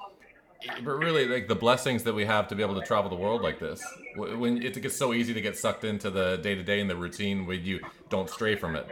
but 0.85 0.93
really 0.93 1.27
like 1.27 1.49
the 1.49 1.55
blessings 1.55 2.03
that 2.05 2.15
we 2.15 2.25
have 2.25 2.49
to 2.49 2.55
be 2.55 2.63
able 2.63 2.79
to 2.79 2.87
travel 2.87 3.09
the 3.09 3.17
world 3.17 3.43
like 3.43 3.59
this 3.59 3.83
when 4.17 4.63
it 4.63 4.81
gets 4.81 4.97
so 4.97 5.15
easy 5.15 5.33
to 5.33 5.41
get 5.41 5.57
sucked 5.57 5.85
into 5.85 6.11
the 6.11 6.37
day 6.39 6.55
to 6.55 6.63
day 6.63 6.81
and 6.81 6.91
the 6.91 6.97
routine 6.97 7.47
when 7.47 7.65
you 7.65 7.81
don't 8.09 8.29
stray 8.29 8.57
from 8.57 8.77
it. 8.77 8.87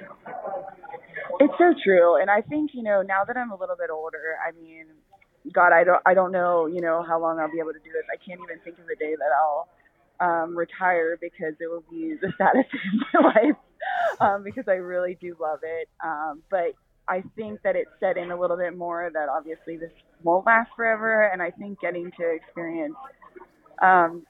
It's 1.40 1.54
so 1.58 1.74
true 1.84 2.20
and 2.20 2.30
i 2.30 2.40
think 2.40 2.70
you 2.74 2.82
know 2.82 3.02
now 3.02 3.24
that 3.24 3.36
i'm 3.36 3.50
a 3.50 3.56
little 3.56 3.76
bit 3.76 3.90
older 3.90 4.36
i 4.46 4.50
mean 4.52 4.86
god 5.52 5.72
i 5.72 5.84
don't 5.84 6.00
i 6.04 6.14
don't 6.14 6.32
know 6.32 6.66
you 6.66 6.80
know 6.80 7.02
how 7.02 7.20
long 7.20 7.38
i'll 7.38 7.50
be 7.50 7.58
able 7.58 7.72
to 7.72 7.78
do 7.78 7.92
this. 7.92 8.04
I 8.12 8.16
can't 8.16 8.40
even 8.42 8.58
think 8.64 8.78
of 8.78 8.86
a 8.86 8.96
day 8.96 9.14
that 9.14 9.30
i'll 9.38 9.68
um 10.20 10.56
retire 10.56 11.16
because 11.20 11.54
it 11.60 11.68
will 11.68 11.84
be 11.90 12.16
the 12.20 12.32
saddest 12.38 12.68
of 13.14 13.22
my 13.22 13.30
life 13.30 13.56
um 14.20 14.42
because 14.42 14.64
i 14.66 14.72
really 14.74 15.16
do 15.20 15.36
love 15.38 15.60
it 15.62 15.88
um 16.02 16.42
but 16.50 16.74
I 17.08 17.22
think 17.36 17.62
that 17.62 17.76
it 17.76 17.86
set 18.00 18.16
in 18.16 18.30
a 18.30 18.38
little 18.38 18.56
bit 18.56 18.76
more 18.76 19.10
that 19.12 19.28
obviously 19.28 19.76
this 19.76 19.92
won't 20.22 20.46
last 20.46 20.70
forever, 20.76 21.28
and 21.28 21.40
I 21.40 21.50
think 21.50 21.80
getting 21.80 22.10
to 22.18 22.34
experience 22.34 22.94
um, 23.82 24.24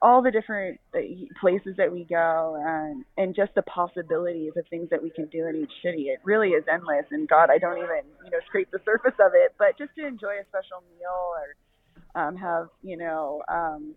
all 0.00 0.22
the 0.22 0.30
different 0.30 0.78
uh, 0.94 1.00
places 1.40 1.74
that 1.76 1.90
we 1.90 2.04
go 2.04 2.56
and 2.64 3.04
and 3.16 3.34
just 3.34 3.54
the 3.54 3.62
possibilities 3.62 4.52
of 4.56 4.64
things 4.70 4.88
that 4.90 5.02
we 5.02 5.10
can 5.10 5.26
do 5.26 5.46
in 5.48 5.56
each 5.56 5.72
city 5.82 6.04
it 6.04 6.20
really 6.24 6.50
is 6.50 6.64
endless. 6.72 7.04
And 7.10 7.28
god 7.28 7.50
i 7.50 7.58
don't 7.58 7.78
even 7.78 8.02
you 8.24 8.30
know 8.30 8.38
scrape 8.46 8.70
the 8.70 8.78
surface 8.84 9.18
of 9.20 9.32
it 9.34 9.54
but 9.58 9.76
just 9.76 9.90
to 9.98 10.06
enjoy 10.06 10.34
a 10.40 10.46
special 10.48 10.82
meal 10.88 11.34
or 11.34 12.20
um 12.20 12.36
have 12.36 12.68
you 12.82 12.96
know 12.96 13.42
um 13.48 13.94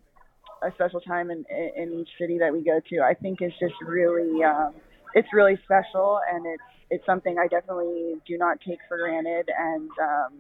a 0.63 0.71
special 0.73 1.01
time 1.01 1.29
in 1.29 1.45
in 1.75 1.93
each 1.93 2.09
city 2.19 2.39
that 2.39 2.51
we 2.51 2.63
go 2.63 2.79
to 2.89 2.99
i 3.01 3.13
think 3.13 3.41
is 3.41 3.53
just 3.59 3.75
really 3.85 4.43
um 4.43 4.73
it's 5.13 5.27
really 5.33 5.59
special 5.63 6.19
and 6.31 6.45
it's 6.45 6.63
it's 6.91 7.05
something 7.05 7.37
I 7.39 7.47
definitely 7.47 8.15
do 8.27 8.37
not 8.37 8.59
take 8.67 8.79
for 8.87 8.97
granted, 8.97 9.49
and 9.57 9.89
um, 10.01 10.33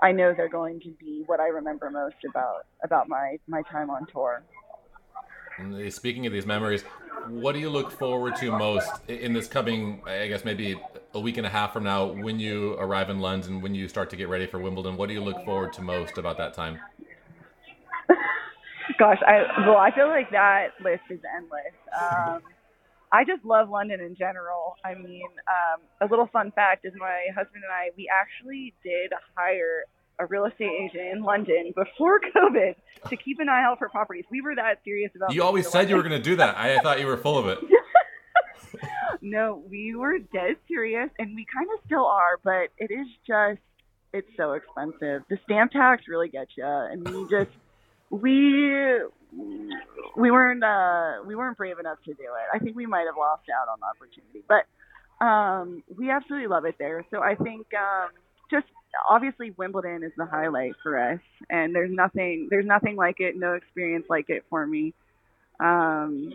I 0.00 0.12
know 0.12 0.32
they're 0.34 0.48
going 0.48 0.80
to 0.80 0.90
be 1.00 1.24
what 1.26 1.40
I 1.40 1.48
remember 1.48 1.90
most 1.90 2.14
about 2.28 2.66
about 2.84 3.08
my 3.08 3.38
my 3.48 3.62
time 3.62 3.90
on 3.90 4.06
tour. 4.06 4.42
Speaking 5.90 6.26
of 6.26 6.32
these 6.32 6.46
memories, 6.46 6.82
what 7.28 7.52
do 7.52 7.58
you 7.58 7.68
look 7.68 7.90
forward 7.90 8.36
to 8.36 8.50
most 8.56 8.90
in 9.08 9.34
this 9.34 9.46
coming, 9.46 10.00
I 10.06 10.26
guess 10.28 10.44
maybe 10.44 10.80
a 11.12 11.20
week 11.20 11.36
and 11.36 11.46
a 11.46 11.50
half 11.50 11.72
from 11.72 11.84
now, 11.84 12.06
when 12.06 12.38
you 12.38 12.74
arrive 12.74 13.10
in 13.10 13.18
London, 13.18 13.54
and 13.54 13.62
when 13.62 13.74
you 13.74 13.88
start 13.88 14.08
to 14.10 14.16
get 14.16 14.28
ready 14.28 14.46
for 14.46 14.58
Wimbledon? 14.58 14.96
What 14.96 15.08
do 15.08 15.12
you 15.12 15.20
look 15.20 15.44
forward 15.44 15.72
to 15.74 15.82
most 15.82 16.16
about 16.16 16.38
that 16.38 16.54
time? 16.54 16.78
Gosh, 18.98 19.18
I 19.26 19.66
well, 19.66 19.76
I 19.76 19.90
feel 19.94 20.08
like 20.08 20.30
that 20.30 20.68
list 20.82 21.02
is 21.10 21.20
endless. 21.36 21.74
Um, 22.00 22.42
I 23.12 23.24
just 23.24 23.44
love 23.44 23.68
London 23.68 24.00
in 24.00 24.14
general. 24.14 24.76
I 24.84 24.94
mean, 24.94 25.28
um, 25.48 25.80
a 26.00 26.10
little 26.10 26.26
fun 26.26 26.52
fact 26.52 26.84
is 26.84 26.92
my 26.96 27.26
husband 27.34 27.64
and 27.64 27.72
I, 27.72 27.90
we 27.96 28.08
actually 28.08 28.72
did 28.84 29.12
hire 29.36 29.84
a 30.20 30.26
real 30.26 30.44
estate 30.44 30.70
agent 30.80 31.08
in 31.12 31.22
London 31.22 31.72
before 31.74 32.20
COVID 32.36 32.74
to 33.08 33.16
keep 33.16 33.40
an 33.40 33.48
eye 33.48 33.64
out 33.64 33.78
for 33.78 33.88
properties. 33.88 34.24
We 34.30 34.42
were 34.42 34.54
that 34.54 34.80
serious 34.84 35.10
about. 35.16 35.34
You 35.34 35.42
always 35.42 35.66
said 35.66 35.78
London. 35.78 35.90
you 35.90 35.96
were 35.96 36.02
going 36.02 36.22
to 36.22 36.30
do 36.30 36.36
that. 36.36 36.56
I 36.56 36.78
thought 36.80 37.00
you 37.00 37.06
were 37.06 37.16
full 37.16 37.38
of 37.38 37.48
it. 37.48 37.58
no, 39.20 39.62
we 39.68 39.94
were 39.94 40.18
dead 40.18 40.56
serious, 40.68 41.10
and 41.18 41.34
we 41.34 41.46
kind 41.52 41.68
of 41.74 41.84
still 41.86 42.06
are, 42.06 42.38
but 42.42 42.68
it 42.78 42.92
is 42.92 43.06
just, 43.26 43.60
it's 44.12 44.28
so 44.36 44.52
expensive. 44.52 45.22
The 45.28 45.38
stamp 45.44 45.72
tax 45.72 46.04
really 46.08 46.28
gets 46.28 46.50
you, 46.56 46.64
and 46.64 47.06
we 47.08 47.28
just, 47.28 47.50
we, 48.10 49.00
we 50.16 50.30
weren't, 50.30 50.62
uh, 50.64 51.22
we 51.26 51.34
weren't 51.34 51.56
brave 51.56 51.78
enough 51.78 51.98
to 52.04 52.14
do 52.14 52.22
it. 52.22 52.54
I 52.54 52.58
think 52.58 52.76
we 52.76 52.86
might 52.86 53.06
have 53.06 53.16
lost 53.16 53.44
out 53.50 53.68
on 53.68 53.78
the 53.80 53.86
opportunity, 53.86 54.42
but 54.48 55.24
um, 55.24 55.82
we 55.98 56.10
absolutely 56.10 56.48
love 56.48 56.64
it 56.64 56.76
there. 56.78 57.04
So 57.10 57.22
I 57.22 57.34
think 57.34 57.66
um, 57.74 58.10
just 58.50 58.66
obviously 59.08 59.52
Wimbledon 59.56 60.02
is 60.02 60.12
the 60.16 60.26
highlight 60.26 60.72
for 60.82 60.98
us, 60.98 61.20
and 61.48 61.74
there's 61.74 61.92
nothing, 61.92 62.48
there's 62.50 62.66
nothing 62.66 62.96
like 62.96 63.20
it, 63.20 63.36
no 63.36 63.54
experience 63.54 64.06
like 64.08 64.30
it 64.30 64.44
for 64.50 64.66
me. 64.66 64.94
Um, 65.60 66.32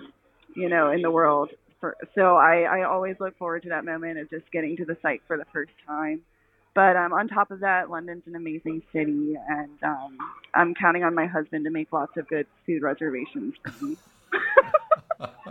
you 0.55 0.69
know, 0.69 0.91
in 0.91 1.01
the 1.01 1.11
world. 1.11 1.49
For, 1.81 1.97
so 2.15 2.35
I, 2.37 2.61
I 2.61 2.83
always 2.83 3.17
look 3.19 3.37
forward 3.37 3.63
to 3.63 3.69
that 3.69 3.85
moment 3.85 4.17
of 4.17 4.29
just 4.29 4.49
getting 4.51 4.77
to 4.77 4.85
the 4.85 4.97
site 5.01 5.21
for 5.27 5.37
the 5.37 5.45
first 5.51 5.73
time. 5.85 6.21
But 6.75 6.97
um, 6.97 7.13
on 7.13 7.29
top 7.29 7.51
of 7.51 7.61
that, 7.61 7.89
London's 7.89 8.23
an 8.27 8.35
amazing 8.35 8.83
city, 8.91 9.37
and 9.47 9.81
um, 9.81 10.17
I'm 10.53 10.75
counting 10.75 11.05
on 11.05 11.15
my 11.15 11.25
husband 11.25 11.63
to 11.63 11.71
make 11.71 11.93
lots 11.93 12.17
of 12.17 12.27
good 12.27 12.47
food 12.65 12.81
reservations 12.81 13.55
for 13.63 13.85
me. 13.85 13.97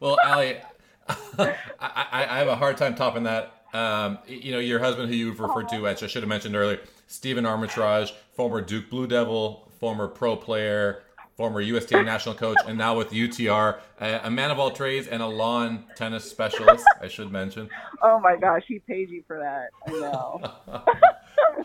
well, 0.00 0.18
Ali, 0.24 0.56
I, 1.38 1.56
I, 1.78 2.38
have 2.38 2.48
a 2.48 2.56
hard 2.56 2.76
time 2.76 2.96
topping 2.96 3.22
that. 3.22 3.54
Um, 3.72 4.18
you 4.26 4.50
know, 4.50 4.58
your 4.58 4.80
husband, 4.80 5.08
who 5.08 5.14
you've 5.14 5.38
referred 5.38 5.68
to, 5.68 5.80
which 5.82 6.02
I 6.02 6.08
should 6.08 6.22
have 6.22 6.28
mentioned 6.28 6.56
earlier, 6.56 6.80
Stephen 7.06 7.44
Amritraj, 7.44 8.10
former 8.32 8.60
Duke 8.60 8.90
Blue 8.90 9.06
Devil, 9.06 9.70
former 9.78 10.08
pro 10.08 10.34
player, 10.34 11.04
former 11.40 11.62
USTA 11.62 12.02
national 12.02 12.34
coach, 12.34 12.58
and 12.68 12.76
now 12.76 12.94
with 12.94 13.12
UTR, 13.12 13.78
a, 13.98 14.20
a, 14.24 14.30
man 14.30 14.50
of 14.50 14.58
all 14.58 14.70
trades 14.72 15.06
and 15.06 15.22
a 15.22 15.26
lawn 15.26 15.86
tennis 15.96 16.30
specialist, 16.30 16.84
I 17.00 17.08
should 17.08 17.32
mention. 17.32 17.70
Oh 18.02 18.18
my 18.18 18.36
gosh, 18.36 18.62
he 18.66 18.78
pays 18.78 19.10
you 19.10 19.22
for 19.26 19.38
that. 19.38 19.70
I 19.86 19.90
know. 20.00 20.40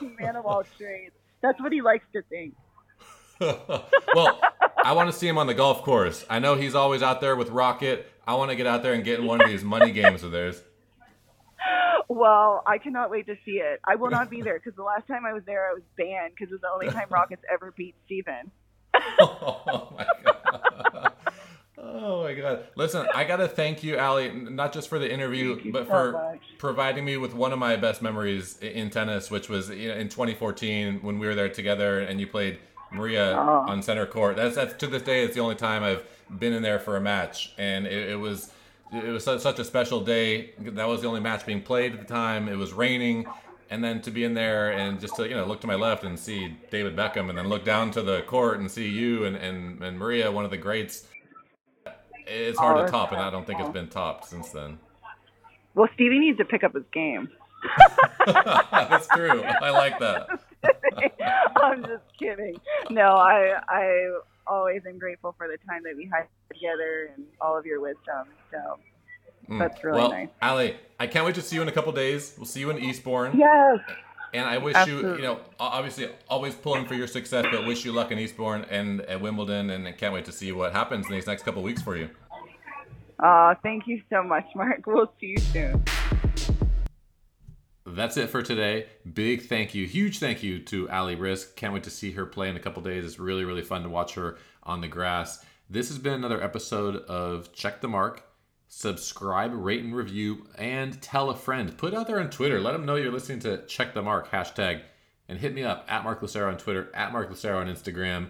man 0.19 0.35
of 0.35 0.45
all 0.45 0.63
trades. 0.77 1.13
That's 1.41 1.59
what 1.61 1.71
he 1.71 1.81
likes 1.81 2.05
to 2.13 2.21
think. 2.23 2.55
well, 3.39 4.41
I 4.83 4.91
want 4.93 5.09
to 5.09 5.17
see 5.17 5.27
him 5.27 5.37
on 5.37 5.47
the 5.47 5.53
golf 5.53 5.83
course. 5.83 6.25
I 6.29 6.39
know 6.39 6.55
he's 6.55 6.75
always 6.75 7.01
out 7.01 7.21
there 7.21 7.37
with 7.37 7.49
Rocket. 7.49 8.11
I 8.27 8.35
want 8.35 8.51
to 8.51 8.57
get 8.57 8.67
out 8.67 8.83
there 8.83 8.93
and 8.93 9.03
get 9.03 9.19
in 9.19 9.25
one 9.25 9.41
of 9.41 9.47
these 9.47 9.63
money 9.63 9.91
games 9.91 10.23
of 10.23 10.31
theirs. 10.31 10.61
Well, 12.09 12.63
I 12.65 12.77
cannot 12.77 13.09
wait 13.09 13.27
to 13.27 13.35
see 13.45 13.59
it. 13.59 13.79
I 13.85 13.95
will 13.95 14.09
not 14.09 14.29
be 14.29 14.41
there 14.41 14.59
because 14.59 14.75
the 14.75 14.83
last 14.83 15.07
time 15.07 15.25
I 15.25 15.33
was 15.33 15.43
there, 15.45 15.69
I 15.69 15.73
was 15.73 15.83
banned 15.97 16.33
because 16.33 16.51
it 16.51 16.55
was 16.55 16.61
the 16.61 16.69
only 16.69 16.87
time 16.89 17.07
Rockets 17.09 17.43
ever 17.51 17.73
beat 17.75 17.95
Steven. 18.05 18.51
Oh 19.19 19.93
my 19.97 20.05
god. 20.23 21.11
Oh 21.77 22.23
my 22.23 22.33
god. 22.33 22.67
Listen, 22.75 23.07
I 23.15 23.23
got 23.23 23.37
to 23.37 23.47
thank 23.47 23.83
you, 23.83 23.97
Ali, 23.97 24.31
not 24.31 24.73
just 24.73 24.89
for 24.89 24.99
the 24.99 25.11
interview, 25.11 25.71
but 25.71 25.85
so 25.85 25.89
for 25.89 26.11
much. 26.11 26.41
providing 26.57 27.05
me 27.05 27.17
with 27.17 27.33
one 27.33 27.53
of 27.53 27.59
my 27.59 27.75
best 27.75 28.01
memories 28.01 28.57
in 28.59 28.89
tennis, 28.89 29.31
which 29.31 29.49
was 29.49 29.69
in 29.69 30.09
2014 30.09 31.01
when 31.01 31.19
we 31.19 31.27
were 31.27 31.35
there 31.35 31.49
together 31.49 31.99
and 31.99 32.19
you 32.19 32.27
played 32.27 32.59
Maria 32.91 33.35
oh. 33.37 33.65
on 33.67 33.81
center 33.81 34.05
court. 34.05 34.35
That's 34.35 34.55
that's 34.55 34.73
to 34.75 34.87
this 34.87 35.03
day 35.03 35.23
it's 35.23 35.35
the 35.35 35.41
only 35.41 35.55
time 35.55 35.83
I've 35.83 36.03
been 36.39 36.53
in 36.53 36.63
there 36.63 36.79
for 36.79 36.97
a 36.97 37.01
match 37.01 37.53
and 37.57 37.85
it, 37.85 38.09
it 38.11 38.19
was 38.19 38.51
it 38.93 39.09
was 39.09 39.23
such 39.23 39.59
a 39.59 39.65
special 39.65 40.01
day. 40.01 40.51
That 40.59 40.87
was 40.87 41.01
the 41.01 41.07
only 41.07 41.19
match 41.19 41.45
being 41.45 41.61
played 41.61 41.93
at 41.93 41.99
the 41.99 42.05
time. 42.05 42.47
It 42.47 42.55
was 42.55 42.71
raining 42.71 43.25
and 43.69 43.83
then 43.83 44.01
to 44.01 44.11
be 44.11 44.23
in 44.23 44.33
there 44.33 44.71
and 44.71 44.99
just 44.99 45.15
to 45.15 45.27
you 45.27 45.35
know 45.35 45.45
look 45.45 45.61
to 45.61 45.67
my 45.67 45.75
left 45.75 46.03
and 46.03 46.17
see 46.17 46.55
David 46.71 46.95
Beckham, 46.95 47.29
and 47.29 47.37
then 47.37 47.47
look 47.47 47.65
down 47.65 47.91
to 47.91 48.01
the 48.01 48.21
court 48.23 48.59
and 48.59 48.69
see 48.69 48.87
you 48.87 49.25
and 49.25 49.35
and, 49.35 49.81
and 49.83 49.97
Maria, 49.97 50.31
one 50.31 50.45
of 50.45 50.51
the 50.51 50.57
greats. 50.57 51.07
It's 52.27 52.57
hard 52.57 52.77
oh, 52.77 52.85
to 52.85 52.91
top, 52.91 53.11
and 53.11 53.21
I 53.21 53.29
don't 53.29 53.45
think 53.45 53.59
it's 53.59 53.69
been 53.69 53.87
topped 53.87 54.25
since 54.25 54.49
then. 54.49 54.79
Well, 55.75 55.87
Stevie 55.93 56.17
needs 56.17 56.37
to 56.39 56.45
pick 56.45 56.63
up 56.63 56.73
his 56.73 56.85
game. 56.91 57.29
That's 58.25 59.07
true. 59.07 59.43
I 59.43 59.69
like 59.69 59.99
that. 59.99 60.27
I'm 61.55 61.83
just 61.83 62.03
kidding. 62.17 62.59
No, 62.89 63.15
I 63.15 63.59
I 63.67 64.17
always 64.47 64.81
am 64.87 64.97
grateful 64.97 65.35
for 65.37 65.47
the 65.47 65.57
time 65.69 65.83
that 65.83 65.95
we 65.95 66.05
had 66.05 66.27
together 66.51 67.11
and 67.15 67.25
all 67.41 67.57
of 67.57 67.65
your 67.65 67.81
wisdom. 67.81 68.27
So 68.51 68.79
Mm. 69.49 69.59
That's 69.59 69.83
really 69.83 69.99
well, 69.99 70.09
nice. 70.09 70.29
Ali, 70.41 70.75
I 70.99 71.07
can't 71.07 71.25
wait 71.25 71.35
to 71.35 71.41
see 71.41 71.55
you 71.55 71.61
in 71.61 71.67
a 71.67 71.71
couple 71.71 71.91
days. 71.91 72.33
We'll 72.37 72.45
see 72.45 72.61
you 72.61 72.69
in 72.69 72.79
Eastbourne. 72.79 73.37
Yes. 73.37 73.79
And 74.33 74.45
I 74.45 74.57
wish 74.57 74.75
Absolutely. 74.75 75.11
you, 75.11 75.15
you 75.17 75.21
know, 75.21 75.39
obviously 75.59 76.09
always 76.27 76.55
pulling 76.55 76.85
for 76.85 76.93
your 76.93 77.07
success, 77.07 77.45
but 77.51 77.65
wish 77.65 77.85
you 77.85 77.93
luck 77.93 78.11
in 78.11 78.19
Eastbourne 78.19 78.65
and 78.69 79.01
at 79.01 79.21
Wimbledon, 79.21 79.69
and 79.69 79.87
I 79.87 79.93
can't 79.93 80.13
wait 80.13 80.25
to 80.25 80.33
see 80.33 80.51
what 80.51 80.73
happens 80.73 81.05
in 81.07 81.13
these 81.13 81.27
next 81.27 81.43
couple 81.43 81.63
weeks 81.63 81.81
for 81.81 81.95
you. 81.95 82.09
Uh, 83.19 83.55
thank 83.63 83.87
you 83.87 84.01
so 84.09 84.21
much, 84.23 84.45
Mark. 84.55 84.81
We'll 84.87 85.11
see 85.21 85.27
you 85.27 85.37
soon. 85.37 85.83
That's 87.85 88.17
it 88.17 88.29
for 88.29 88.41
today. 88.41 88.87
Big 89.13 89.43
thank 89.43 89.73
you, 89.73 89.85
huge 89.85 90.19
thank 90.19 90.43
you 90.43 90.59
to 90.63 90.89
Ali 90.89 91.15
Riske. 91.15 91.55
Can't 91.55 91.73
wait 91.73 91.83
to 91.83 91.89
see 91.89 92.11
her 92.11 92.25
play 92.25 92.49
in 92.49 92.57
a 92.57 92.59
couple 92.59 92.81
days. 92.81 93.05
It's 93.05 93.19
really, 93.19 93.45
really 93.45 93.61
fun 93.61 93.83
to 93.83 93.89
watch 93.89 94.15
her 94.15 94.37
on 94.63 94.81
the 94.81 94.87
grass. 94.87 95.45
This 95.69 95.87
has 95.87 95.97
been 95.97 96.13
another 96.13 96.43
episode 96.43 96.97
of 97.05 97.53
Check 97.53 97.79
the 97.79 97.87
Mark 97.87 98.23
subscribe, 98.67 99.51
rate, 99.53 99.83
and 99.83 99.95
review, 99.95 100.47
and 100.57 101.01
tell 101.01 101.29
a 101.29 101.35
friend. 101.35 101.77
Put 101.77 101.93
out 101.93 102.07
there 102.07 102.19
on 102.19 102.29
Twitter. 102.29 102.59
Let 102.59 102.73
them 102.73 102.85
know 102.85 102.95
you're 102.95 103.11
listening 103.11 103.39
to 103.41 103.65
Check 103.65 103.93
the 103.93 104.01
Mark 104.01 104.31
hashtag, 104.31 104.81
and 105.29 105.39
hit 105.39 105.53
me 105.53 105.63
up 105.63 105.85
at 105.87 106.03
Mark 106.03 106.21
Lucero 106.21 106.49
on 106.49 106.57
Twitter, 106.57 106.89
at 106.93 107.11
Mark 107.11 107.29
Lucero 107.29 107.59
on 107.59 107.67
Instagram, 107.67 108.29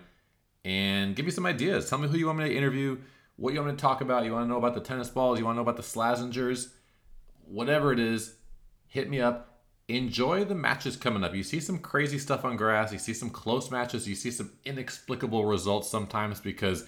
and 0.64 1.16
give 1.16 1.26
me 1.26 1.32
some 1.32 1.46
ideas. 1.46 1.90
Tell 1.90 2.00
me 2.00 2.08
who 2.08 2.18
you 2.18 2.28
want 2.28 2.40
me 2.40 2.50
to 2.50 2.56
interview, 2.56 2.98
what 3.38 3.54
you 3.54 3.60
want 3.60 3.72
me 3.72 3.78
to 3.78 3.82
talk 3.82 4.02
about. 4.02 4.26
You 4.26 4.34
want 4.34 4.46
to 4.46 4.50
know 4.50 4.58
about 4.58 4.74
the 4.74 4.82
tennis 4.82 5.10
balls, 5.10 5.40
you 5.40 5.46
want 5.46 5.56
to 5.56 5.58
know 5.58 5.70
about 5.70 5.78
the 5.78 5.84
Slazengers, 5.84 6.70
whatever 7.46 7.92
it 7.92 8.00
is. 8.00 8.36
Hit 8.88 9.10
me 9.10 9.20
up. 9.20 9.52
Enjoy 9.88 10.44
the 10.44 10.56
matches 10.56 10.96
coming 10.98 11.24
up. 11.24 11.36
You 11.36 11.44
see 11.44 11.60
some 11.60 11.78
crazy 11.78 12.18
stuff 12.18 12.44
on 12.44 12.58
grass. 12.58 12.92
You 12.92 12.98
see 12.98 13.14
some 13.14 13.30
close 13.30 13.70
matches. 13.70 14.08
You 14.08 14.16
see 14.16 14.32
some 14.32 14.52
inexplicable 14.64 15.46
results 15.46 15.92
sometimes 15.92 16.40
because 16.40 16.88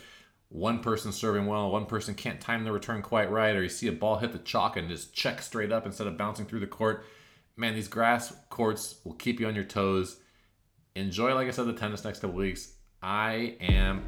one 0.49 0.79
person 0.79 1.11
serving 1.11 1.45
well, 1.45 1.71
one 1.71 1.85
person 1.85 2.15
can't 2.15 2.39
time 2.39 2.63
the 2.63 2.71
return 2.71 3.01
quite 3.01 3.29
right, 3.29 3.55
or 3.55 3.63
you 3.63 3.69
see 3.69 3.87
a 3.87 3.91
ball 3.91 4.17
hit 4.17 4.31
the 4.31 4.39
chalk 4.39 4.77
and 4.77 4.89
just 4.89 5.13
check 5.13 5.41
straight 5.41 5.71
up 5.71 5.85
instead 5.85 6.07
of 6.07 6.17
bouncing 6.17 6.45
through 6.45 6.61
the 6.61 6.67
court. 6.67 7.05
Man, 7.55 7.73
these 7.73 7.87
grass 7.87 8.33
courts 8.49 8.95
will 9.03 9.13
keep 9.13 9.39
you 9.39 9.47
on 9.47 9.55
your 9.55 9.63
toes. 9.63 10.17
Enjoy, 10.95 11.33
like 11.33 11.47
I 11.47 11.51
said, 11.51 11.65
the 11.65 11.73
tennis 11.73 12.03
next 12.03 12.19
couple 12.19 12.37
weeks. 12.37 12.73
I 13.01 13.55
am 13.59 14.03